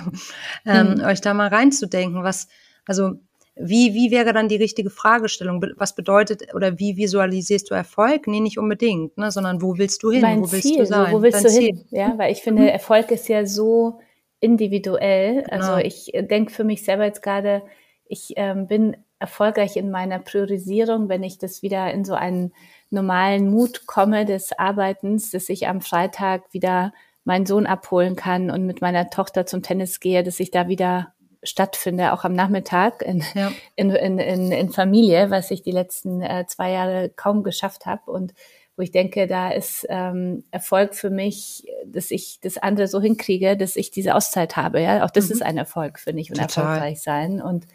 [0.66, 1.02] ähm, mhm.
[1.06, 2.48] euch da mal reinzudenken, was,
[2.86, 3.14] also
[3.56, 5.64] wie, wie wäre dann die richtige Fragestellung?
[5.78, 8.26] Was bedeutet oder wie visualisierst du Erfolg?
[8.26, 10.22] Nee, nicht unbedingt, ne, sondern wo willst du hin?
[10.22, 11.12] Mein wo willst Ziel, du sein?
[11.12, 11.66] So, wo willst Dein du Ziel.
[11.68, 11.86] hin?
[11.92, 12.70] Ja, weil ich finde, mhm.
[12.70, 14.00] Erfolg ist ja so
[14.40, 15.46] individuell.
[15.50, 15.86] Also genau.
[15.86, 17.62] ich denke für mich selber jetzt gerade,
[18.06, 22.52] ich ähm, bin erfolgreich in meiner Priorisierung, wenn ich das wieder in so einen
[22.90, 26.94] normalen Mut komme des Arbeitens, dass ich am Freitag wieder
[27.24, 31.14] meinen Sohn abholen kann und mit meiner Tochter zum Tennis gehe, dass ich da wieder
[31.42, 33.50] stattfinde, auch am Nachmittag in, ja.
[33.78, 38.12] in, in, in, in, Familie, was ich die letzten äh, zwei Jahre kaum geschafft habe.
[38.12, 38.34] Und
[38.76, 43.56] wo ich denke, da ist ähm, Erfolg für mich, dass ich das andere so hinkriege,
[43.56, 44.82] dass ich diese Auszeit habe.
[44.82, 45.32] Ja, auch das mhm.
[45.32, 46.66] ist ein Erfolg, finde ich, und Total.
[46.66, 47.42] erfolgreich sein.
[47.42, 47.68] Und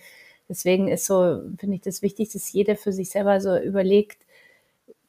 [0.49, 4.19] Deswegen ist so, finde ich das wichtig, dass jeder für sich selber so überlegt,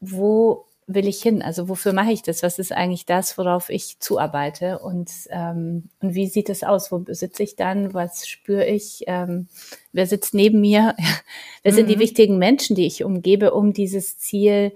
[0.02, 1.42] wo will ich hin?
[1.42, 2.42] Also wofür mache ich das?
[2.42, 4.80] Was ist eigentlich das, worauf ich zuarbeite?
[4.80, 6.92] Und, ähm, und wie sieht es aus?
[6.92, 7.94] Wo sitze ich dann?
[7.94, 9.04] Was spüre ich?
[9.08, 9.48] Ähm,
[9.94, 10.96] wer sitzt neben mir?
[11.64, 11.76] wer mhm.
[11.76, 12.02] sind die mhm.
[12.02, 14.74] wichtigen Menschen, die ich umgebe, um dieses Ziel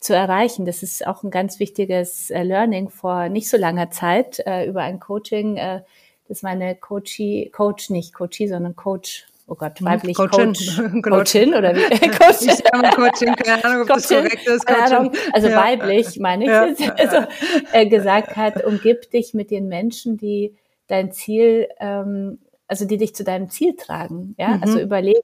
[0.00, 0.66] zu erreichen?
[0.66, 4.82] Das ist auch ein ganz wichtiges äh, Learning vor nicht so langer Zeit äh, über
[4.82, 5.56] ein Coaching.
[5.56, 5.80] Äh,
[6.28, 10.76] das meine Coachie, Coach, nicht Coachie, sondern Coach oh Gott, hm, weiblich Coachin, Coach.
[11.02, 11.80] Coachin oder wie?
[12.10, 12.48] Coachin.
[12.48, 14.66] Ich sage Coachin, keine Ahnung, ob Coachin, das korrekt ist.
[14.66, 15.10] Coachin.
[15.32, 15.62] Also ja.
[15.62, 16.94] weiblich, meine ich ja.
[16.94, 17.26] also,
[17.72, 20.54] äh, gesagt hat, umgib dich mit den Menschen, die
[20.86, 24.34] dein Ziel, ähm, also die dich zu deinem Ziel tragen.
[24.38, 24.62] Ja, mhm.
[24.62, 25.20] also überlege,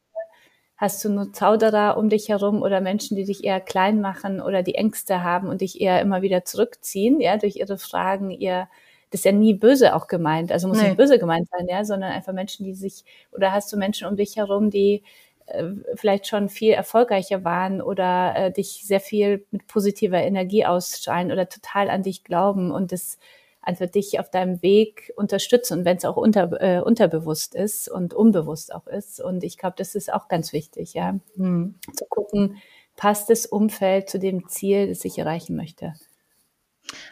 [0.76, 4.62] hast du nur Zauderer um dich herum oder Menschen, die dich eher klein machen oder
[4.62, 8.68] die Ängste haben und dich eher immer wieder zurückziehen, ja, durch ihre Fragen, ihr
[9.10, 10.88] das ist ja nie böse auch gemeint, also muss nee.
[10.88, 14.16] nicht böse gemeint sein, ja, sondern einfach Menschen, die sich, oder hast du Menschen um
[14.16, 15.02] dich herum, die
[15.46, 21.32] äh, vielleicht schon viel erfolgreicher waren oder äh, dich sehr viel mit positiver Energie ausstrahlen
[21.32, 23.18] oder total an dich glauben und das
[23.62, 28.14] einfach dich auf deinem Weg unterstützen und wenn es auch unter, äh, unterbewusst ist und
[28.14, 29.20] unbewusst auch ist.
[29.20, 31.74] Und ich glaube, das ist auch ganz wichtig, ja, hm.
[31.94, 32.56] zu gucken,
[32.96, 35.94] passt das Umfeld zu dem Ziel, das ich erreichen möchte.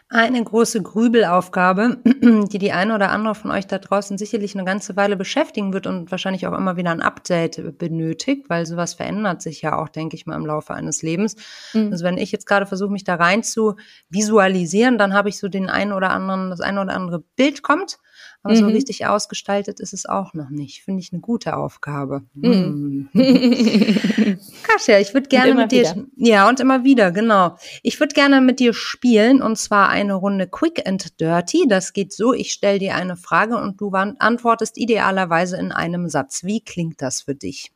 [0.09, 4.95] Eine große Grübelaufgabe, die die eine oder andere von euch da draußen sicherlich eine ganze
[4.95, 9.61] Weile beschäftigen wird und wahrscheinlich auch immer wieder ein Update benötigt, weil sowas verändert sich
[9.61, 11.35] ja auch, denke ich mal, im Laufe eines Lebens.
[11.73, 11.89] Mhm.
[11.91, 13.75] Also wenn ich jetzt gerade versuche, mich da rein zu
[14.09, 17.99] visualisieren, dann habe ich so den einen oder anderen, das eine oder andere Bild kommt
[18.41, 18.59] aber mhm.
[18.59, 20.83] so richtig ausgestaltet ist es auch noch nicht.
[20.83, 22.23] Finde ich eine gute Aufgabe.
[22.33, 23.09] Mhm.
[23.11, 24.39] Hm.
[24.63, 26.05] Kasia, ich würde gerne mit dir, wieder.
[26.15, 27.57] ja, und immer wieder, genau.
[27.83, 31.65] Ich würde gerne mit dir spielen und zwar eine Runde Quick and Dirty.
[31.67, 36.43] Das geht so, ich stelle dir eine Frage und du antwortest idealerweise in einem Satz.
[36.43, 37.71] Wie klingt das für dich?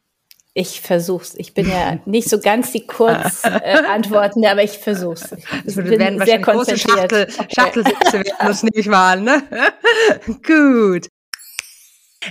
[0.56, 1.34] Ich versuch's.
[1.36, 5.32] Ich bin ja nicht so ganz die Kurzantworten, äh, aber ich versuch's.
[5.32, 9.44] Ich also, wir werden wahrscheinlich große Schachtel, Schachtelsitze werden, das nehme ich mal an, ne?
[10.46, 11.08] Gut.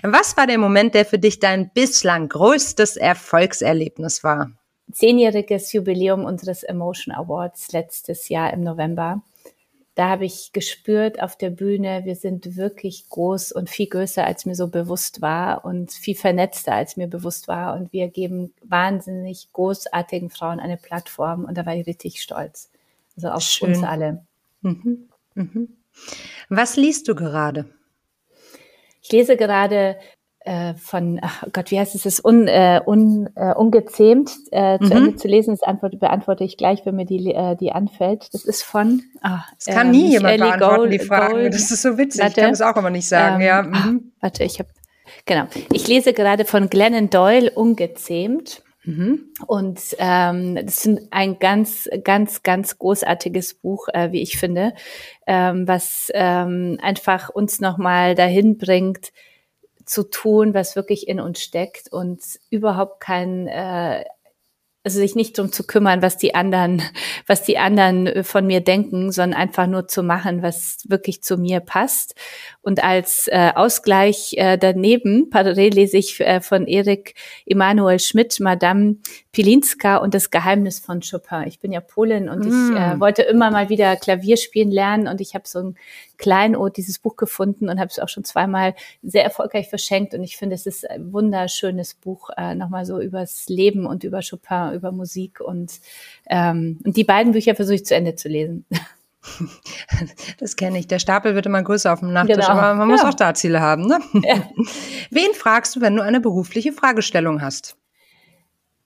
[0.03, 4.53] Was war der Moment, der für dich dein bislang größtes Erfolgserlebnis war?
[4.91, 9.23] Zehnjähriges Jubiläum unseres Emotion Awards letztes Jahr im November.
[9.95, 14.47] Da habe ich gespürt auf der Bühne, wir sind wirklich groß und viel größer, als
[14.47, 17.75] mir so bewusst war und viel vernetzter, als mir bewusst war.
[17.75, 22.71] Und wir geben wahnsinnig großartigen Frauen eine Plattform und da war ich richtig stolz.
[23.17, 23.69] Also auf Schön.
[23.69, 24.25] uns alle.
[24.63, 25.09] Mhm.
[25.35, 25.77] Mhm.
[26.49, 27.67] Was liest du gerade?
[29.03, 29.99] Ich lese gerade
[30.45, 34.79] äh, von, ach Gott, wie heißt es, es ist un, äh, un, äh, ungezähmt äh,
[34.79, 34.93] zu mhm.
[34.93, 35.53] Ende zu lesen.
[35.53, 38.29] Das antworte, beantworte ich gleich, wenn mir die, äh, die anfällt.
[38.33, 39.03] Das ist von.
[39.21, 41.33] Ah, das kann nie jemand Ellie beantworten, Gold, die Fragen.
[41.33, 41.55] Gold.
[41.55, 42.23] Das ist so witzig.
[42.23, 43.41] Warte, ich kann es auch immer nicht sagen.
[43.41, 43.63] Ähm, ja.
[43.63, 43.73] Mhm.
[43.75, 44.69] Ach, warte, ich habe.
[45.27, 45.45] Genau.
[45.73, 48.63] Ich lese gerade von Glennon Doyle Ungezähmt.
[48.85, 49.33] Mhm.
[49.47, 54.73] Und ähm, das ist ein ganz, ganz, ganz großartiges Buch, äh, wie ich finde,
[55.27, 59.13] ähm, was ähm, einfach uns nochmal dahin bringt,
[59.85, 62.21] zu tun, was wirklich in uns steckt und
[62.51, 64.05] überhaupt kein äh,
[64.85, 66.83] also sich nicht drum zu kümmern, was die anderen,
[67.27, 71.37] was die anderen äh, von mir denken, sondern einfach nur zu machen, was wirklich zu
[71.37, 72.15] mir passt.
[72.63, 77.15] Und als äh, Ausgleich äh, daneben, parallel lese ich äh, von Erik
[77.47, 78.97] Emanuel Schmidt, Madame
[79.33, 81.45] Pilinska und das Geheimnis von Chopin.
[81.47, 82.49] Ich bin ja Polin und mm.
[82.49, 83.01] ich äh, mm.
[83.01, 85.77] wollte immer mal wieder Klavier spielen lernen und ich habe so ein
[86.23, 90.15] Kleinod dieses Buch gefunden und habe es auch schon zweimal sehr erfolgreich verschenkt.
[90.15, 94.21] Und ich finde, es ist ein wunderschönes Buch, äh, nochmal so übers Leben und über
[94.21, 95.41] Chopin, über Musik.
[95.41, 95.81] Und,
[96.29, 98.65] ähm, und die beiden Bücher versuche ich zu Ende zu lesen.
[100.39, 100.89] Das kenne ich.
[100.89, 102.49] Der Stapel wird immer größer auf dem Nachttisch, genau.
[102.49, 103.09] aber man muss ja.
[103.09, 103.87] auch da Ziele haben.
[103.87, 104.01] Ne?
[104.25, 104.43] Ja.
[105.11, 107.77] Wen fragst du, wenn du eine berufliche Fragestellung hast?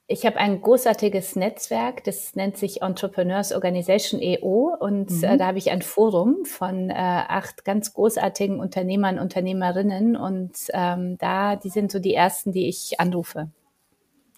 [0.09, 5.25] Ich habe ein großartiges Netzwerk, das nennt sich Entrepreneurs Organization EO und mhm.
[5.25, 11.19] äh, da habe ich ein Forum von äh, acht ganz großartigen Unternehmern, Unternehmerinnen und ähm,
[11.19, 13.51] da, die sind so die ersten, die ich anrufe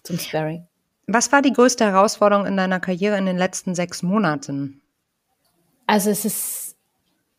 [0.01, 0.68] zum Sparring.
[1.11, 4.79] Was war die größte Herausforderung in deiner Karriere in den letzten sechs Monaten?
[5.87, 6.75] Also es ist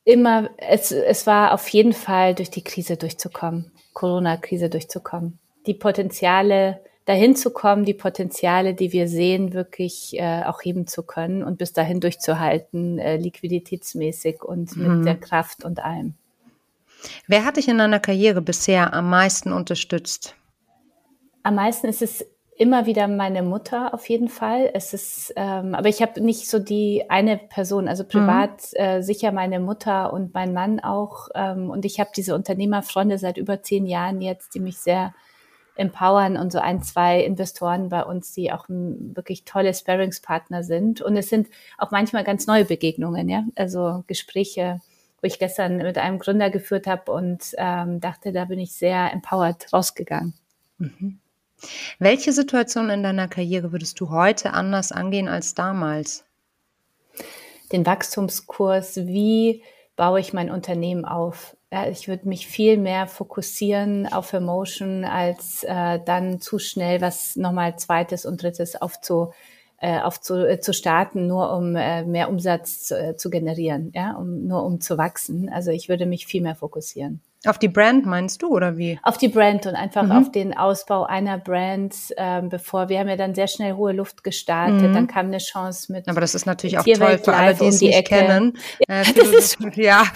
[0.02, 5.38] immer, es, es war auf jeden Fall durch die Krise durchzukommen, Corona-Krise durchzukommen.
[5.66, 11.04] Die Potenziale, dahin zu kommen, die Potenziale, die wir sehen, wirklich äh, auch heben zu
[11.04, 15.04] können und bis dahin durchzuhalten, äh, liquiditätsmäßig und mit mhm.
[15.04, 16.14] der Kraft und allem.
[17.28, 20.34] Wer hat dich in deiner Karriere bisher am meisten unterstützt?
[21.44, 22.26] Am meisten ist es
[22.60, 24.70] immer wieder meine Mutter auf jeden Fall.
[24.74, 28.84] Es ist, ähm, aber ich habe nicht so die eine Person, also privat mhm.
[28.84, 31.28] äh, sicher meine Mutter und mein Mann auch.
[31.34, 35.14] Ähm, und ich habe diese Unternehmerfreunde seit über zehn Jahren jetzt, die mich sehr
[35.74, 41.00] empowern und so ein, zwei Investoren bei uns, die auch wirklich tolle Sparringspartner sind.
[41.00, 41.48] Und es sind
[41.78, 43.44] auch manchmal ganz neue Begegnungen, ja.
[43.56, 44.82] Also Gespräche,
[45.22, 49.10] wo ich gestern mit einem Gründer geführt habe und ähm, dachte, da bin ich sehr
[49.14, 50.34] empowered rausgegangen.
[50.76, 51.19] Mhm.
[51.98, 56.24] Welche Situation in deiner Karriere würdest du heute anders angehen als damals?
[57.72, 59.62] Den Wachstumskurs, wie
[59.96, 61.56] baue ich mein Unternehmen auf?
[61.90, 67.78] Ich würde mich viel mehr fokussieren auf Emotion, als äh, dann zu schnell was nochmal
[67.78, 69.32] zweites und drittes aufzu,
[69.80, 74.12] äh, aufzu, äh, zu starten, nur um äh, mehr Umsatz zu, äh, zu generieren, ja,
[74.12, 75.48] um, nur um zu wachsen.
[75.48, 77.20] Also ich würde mich viel mehr fokussieren.
[77.46, 79.00] Auf die Brand meinst du oder wie?
[79.02, 80.12] Auf die Brand und einfach mhm.
[80.12, 84.22] auf den Ausbau einer Brand, ähm, bevor wir haben ja dann sehr schnell hohe Luft
[84.22, 84.92] gestartet, mhm.
[84.92, 86.06] dann kam eine Chance mit.
[86.06, 88.16] Aber das ist natürlich auch toll für alle, die es nicht Ecke.
[88.16, 88.58] kennen.
[88.86, 90.04] Ja, äh, das ist, ja.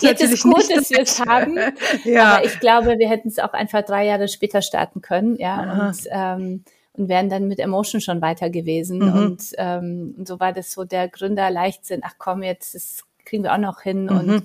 [0.00, 1.58] Jetzt, jetzt ist gut, dass wir es haben.
[2.04, 2.36] ja.
[2.36, 5.54] Aber ich glaube, wir hätten es auch einfach drei Jahre später starten können, ja.
[5.54, 5.88] Aha.
[5.88, 6.64] Und ähm,
[6.94, 8.98] und wären dann mit Emotion schon weiter gewesen.
[8.98, 9.12] Mhm.
[9.12, 13.42] Und, ähm, und so war das so der Gründer Leichtsinn, ach komm, jetzt das kriegen
[13.42, 14.04] wir auch noch hin.
[14.04, 14.08] Mhm.
[14.10, 14.42] Und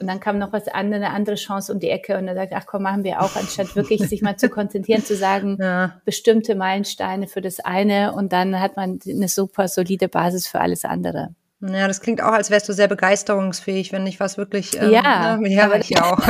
[0.00, 2.54] und dann kam noch was anderes, eine andere Chance um die Ecke und er sagt,
[2.54, 6.00] ach komm, machen wir auch, anstatt wirklich sich mal zu konzentrieren, zu sagen, ja.
[6.06, 10.86] bestimmte Meilensteine für das eine und dann hat man eine super solide Basis für alles
[10.86, 11.34] andere.
[11.62, 14.80] Ja, das klingt auch, als wärst du sehr begeisterungsfähig, wenn nicht was wirklich.
[14.80, 15.50] Ähm, ja, ne?
[15.50, 16.16] ja, ich auch.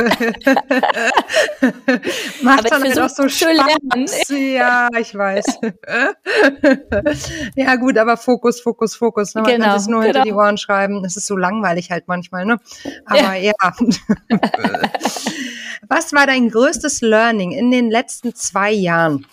[2.41, 4.27] Macht dann halt auch so Spaß.
[4.27, 5.45] Ja, ich weiß.
[7.55, 9.33] ja, gut, aber Fokus, Fokus, Fokus.
[9.33, 9.43] Ne?
[9.43, 10.13] Man genau, kann es nur genau.
[10.13, 11.05] hinter die Ohren schreiben.
[11.05, 12.57] Es ist so langweilig halt manchmal, ne?
[13.05, 13.53] Aber ja.
[13.61, 13.63] ja.
[15.87, 19.25] was war dein größtes Learning in den letzten zwei Jahren?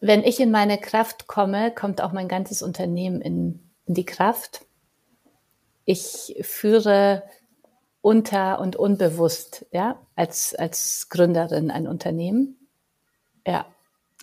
[0.00, 4.62] Wenn ich in meine Kraft komme, kommt auch mein ganzes Unternehmen in, in die Kraft
[5.88, 7.22] ich führe
[8.02, 12.68] unter und unbewusst, ja, als, als Gründerin ein Unternehmen.
[13.46, 13.64] Ja.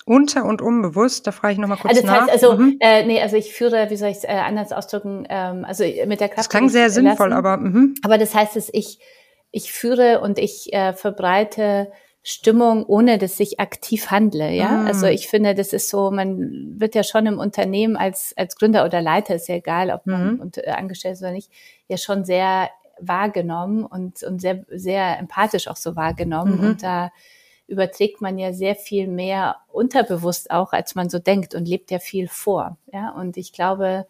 [0.06, 2.22] Unter und unbewusst, da frage ich nochmal kurz also das nach.
[2.28, 2.78] Heißt, also, mhm.
[2.80, 6.20] äh, nee, also ich führe, wie soll ich es äh, anders ausdrücken, ähm, also mit
[6.20, 6.38] der Kraft.
[6.38, 7.58] Das klang sehr sinnvoll, aber.
[7.58, 7.96] Mhm.
[8.04, 9.00] Aber das heißt, dass ich,
[9.50, 11.92] ich führe und ich äh, verbreite
[12.28, 14.52] Stimmung, ohne dass ich aktiv handle.
[14.52, 14.88] Ja, mm.
[14.88, 18.84] also ich finde, das ist so, man wird ja schon im Unternehmen als, als Gründer
[18.84, 20.40] oder Leiter, ist ja egal, ob man mm.
[20.40, 21.52] und, äh, angestellt ist oder nicht,
[21.88, 26.62] ja schon sehr wahrgenommen und, und sehr, sehr empathisch auch so wahrgenommen.
[26.62, 27.12] Mm Und da
[27.68, 32.00] überträgt man ja sehr viel mehr unterbewusst auch, als man so denkt und lebt ja
[32.00, 32.78] viel vor.
[32.92, 34.08] Ja, und ich glaube,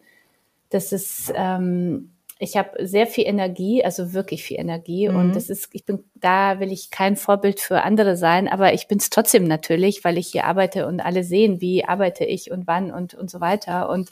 [0.70, 5.08] das ist, ähm, ich habe sehr viel Energie, also wirklich viel Energie.
[5.08, 5.16] Mhm.
[5.16, 8.88] Und das ist, ich bin, da will ich kein Vorbild für andere sein, aber ich
[8.88, 12.66] bin es trotzdem natürlich, weil ich hier arbeite und alle sehen, wie arbeite ich und
[12.66, 13.88] wann und, und so weiter.
[13.88, 14.10] Und,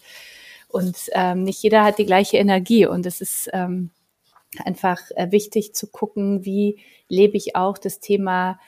[0.68, 2.87] und ähm, nicht jeder hat die gleiche Energie.
[2.87, 3.91] Und es ist ähm,
[4.64, 8.59] einfach äh, wichtig zu gucken, wie lebe ich auch das Thema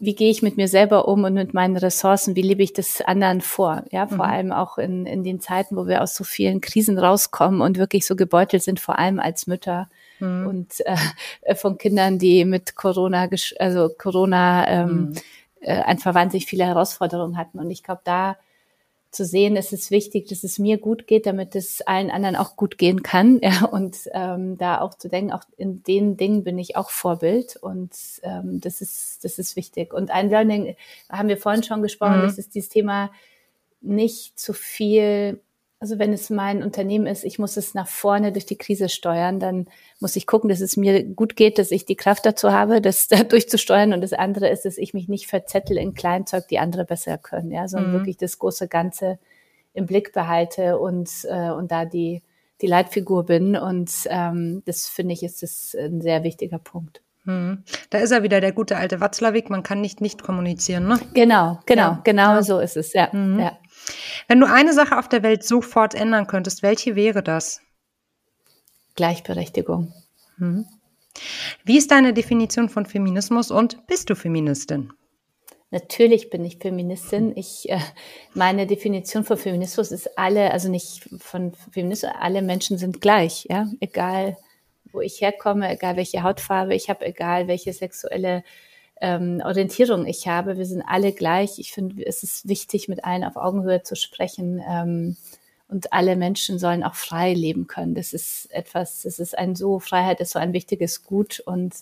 [0.00, 3.00] wie gehe ich mit mir selber um und mit meinen Ressourcen, wie lebe ich das
[3.00, 3.82] anderen vor?
[3.90, 4.32] Ja, vor mhm.
[4.32, 8.06] allem auch in, in den Zeiten, wo wir aus so vielen Krisen rauskommen und wirklich
[8.06, 9.88] so gebeutelt sind, vor allem als Mütter
[10.20, 10.46] mhm.
[10.46, 10.86] und
[11.42, 13.28] äh, von Kindern, die mit Corona,
[13.58, 15.14] also Corona ähm, mhm.
[15.60, 17.58] äh, einfach wahnsinnig viele Herausforderungen hatten.
[17.58, 18.36] Und ich glaube, da
[19.10, 22.56] zu sehen, es ist wichtig, dass es mir gut geht, damit es allen anderen auch
[22.56, 23.40] gut gehen kann.
[23.48, 27.56] Ja, und ähm, da auch zu denken, auch in den Dingen bin ich auch Vorbild
[27.56, 27.92] und
[28.22, 29.94] ähm, das ist das ist wichtig.
[29.94, 30.76] Und ein Learning
[31.08, 32.22] haben wir vorhin schon gesprochen, mhm.
[32.22, 33.10] das ist dieses Thema
[33.80, 35.40] nicht zu viel
[35.80, 39.38] also wenn es mein Unternehmen ist, ich muss es nach vorne durch die Krise steuern,
[39.38, 39.68] dann
[40.00, 43.06] muss ich gucken, dass es mir gut geht, dass ich die Kraft dazu habe, das
[43.08, 43.92] da durchzusteuern.
[43.92, 47.52] Und das andere ist, dass ich mich nicht verzettel in Kleinzeug, die andere besser können,
[47.52, 47.98] ja, sondern mhm.
[47.98, 49.18] wirklich das große Ganze
[49.72, 52.22] im Blick behalte und, äh, und da die,
[52.60, 53.54] die Leitfigur bin.
[53.54, 57.02] Und ähm, das finde ich ist das ein sehr wichtiger Punkt.
[57.24, 57.64] Mhm.
[57.90, 59.50] Da ist er wieder, der gute alte Watzlawick.
[59.50, 61.00] Man kann nicht nicht kommunizieren, ne?
[61.14, 62.00] Genau, genau, ja.
[62.04, 62.42] genau ja.
[62.42, 63.08] so ist es, ja.
[63.12, 63.38] Mhm.
[63.40, 63.58] ja.
[64.26, 67.60] Wenn du eine Sache auf der Welt sofort ändern könntest, welche wäre das?
[68.96, 69.92] Gleichberechtigung.
[70.38, 70.66] Hm.
[71.64, 74.92] Wie ist deine Definition von Feminismus und bist du Feministin?
[75.70, 77.36] Natürlich bin ich Feministin.
[77.36, 77.78] Ich, äh,
[78.34, 83.66] meine Definition von Feminismus ist alle, also nicht von Feminismus, alle Menschen sind gleich, ja,
[83.80, 84.36] egal
[84.92, 88.42] wo ich herkomme, egal welche Hautfarbe ich habe, egal welche sexuelle
[89.00, 90.56] ähm, Orientierung ich habe.
[90.56, 91.58] Wir sind alle gleich.
[91.58, 94.62] Ich finde, es ist wichtig, mit allen auf Augenhöhe zu sprechen.
[94.68, 95.16] Ähm,
[95.68, 97.94] und alle Menschen sollen auch frei leben können.
[97.94, 101.74] Das ist etwas, das ist ein so, Freiheit ist so ein wichtiges Gut und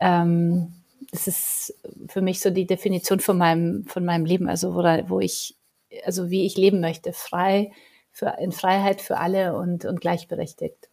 [0.00, 0.72] ähm,
[1.12, 1.78] das ist
[2.08, 5.54] für mich so die Definition von meinem, von meinem Leben, also wo, wo ich,
[6.04, 7.70] also wie ich leben möchte, frei,
[8.10, 10.88] für, in Freiheit für alle und, und gleichberechtigt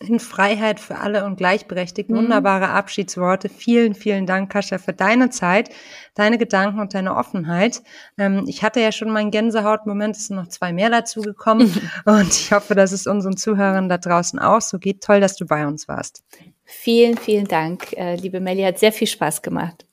[0.00, 2.10] in Freiheit für alle und gleichberechtigt.
[2.10, 2.16] Mhm.
[2.16, 3.48] Wunderbare Abschiedsworte.
[3.48, 5.70] Vielen, vielen Dank, Kascha, für deine Zeit,
[6.14, 7.82] deine Gedanken und deine Offenheit.
[8.18, 11.72] Ähm, ich hatte ja schon meinen Gänsehautmoment, es sind noch zwei mehr dazugekommen.
[12.04, 15.02] und ich hoffe, dass es unseren Zuhörern da draußen auch so geht.
[15.02, 16.22] Toll, dass du bei uns warst.
[16.64, 18.62] Vielen, vielen Dank, äh, liebe Melli.
[18.62, 19.85] Hat sehr viel Spaß gemacht.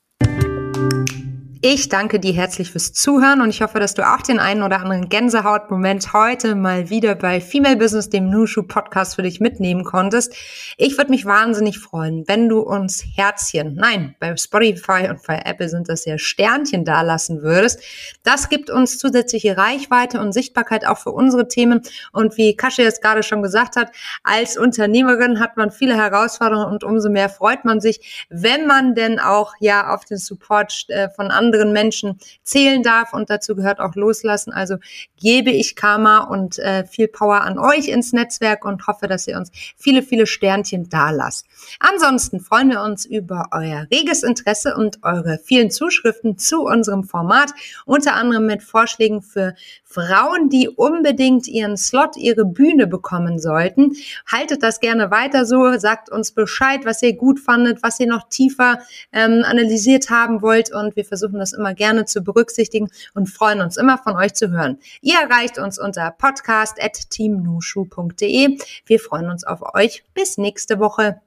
[1.66, 4.82] Ich danke dir herzlich fürs Zuhören und ich hoffe, dass du auch den einen oder
[4.82, 10.34] anderen Gänsehautmoment heute mal wieder bei Female Business, dem Nushu Podcast für dich mitnehmen konntest.
[10.76, 15.70] Ich würde mich wahnsinnig freuen, wenn du uns Herzchen, nein, bei Spotify und bei Apple
[15.70, 17.80] sind das ja Sternchen da lassen würdest.
[18.24, 21.80] Das gibt uns zusätzliche Reichweite und Sichtbarkeit auch für unsere Themen.
[22.12, 23.90] Und wie Kasche jetzt gerade schon gesagt hat,
[24.22, 29.18] als Unternehmerin hat man viele Herausforderungen und umso mehr freut man sich, wenn man denn
[29.18, 33.78] auch ja auf den Support äh, von anderen anderen Menschen zählen darf und dazu gehört
[33.80, 34.52] auch loslassen.
[34.52, 34.76] Also
[35.20, 39.36] gebe ich Karma und äh, viel Power an euch ins Netzwerk und hoffe, dass ihr
[39.36, 41.46] uns viele, viele Sternchen da lasst.
[41.78, 47.52] Ansonsten freuen wir uns über euer reges Interesse und eure vielen Zuschriften zu unserem Format,
[47.86, 49.54] unter anderem mit Vorschlägen für
[49.94, 53.92] Frauen, die unbedingt ihren Slot, ihre Bühne bekommen sollten.
[54.26, 58.28] Haltet das gerne weiter so, sagt uns Bescheid, was ihr gut fandet, was ihr noch
[58.28, 58.80] tiefer
[59.12, 63.76] ähm, analysiert haben wollt und wir versuchen das immer gerne zu berücksichtigen und freuen uns
[63.76, 64.78] immer von euch zu hören.
[65.02, 68.58] Ihr erreicht uns unter podcast.teamnushu.de.
[68.86, 70.02] Wir freuen uns auf euch.
[70.14, 71.20] Bis nächste Woche.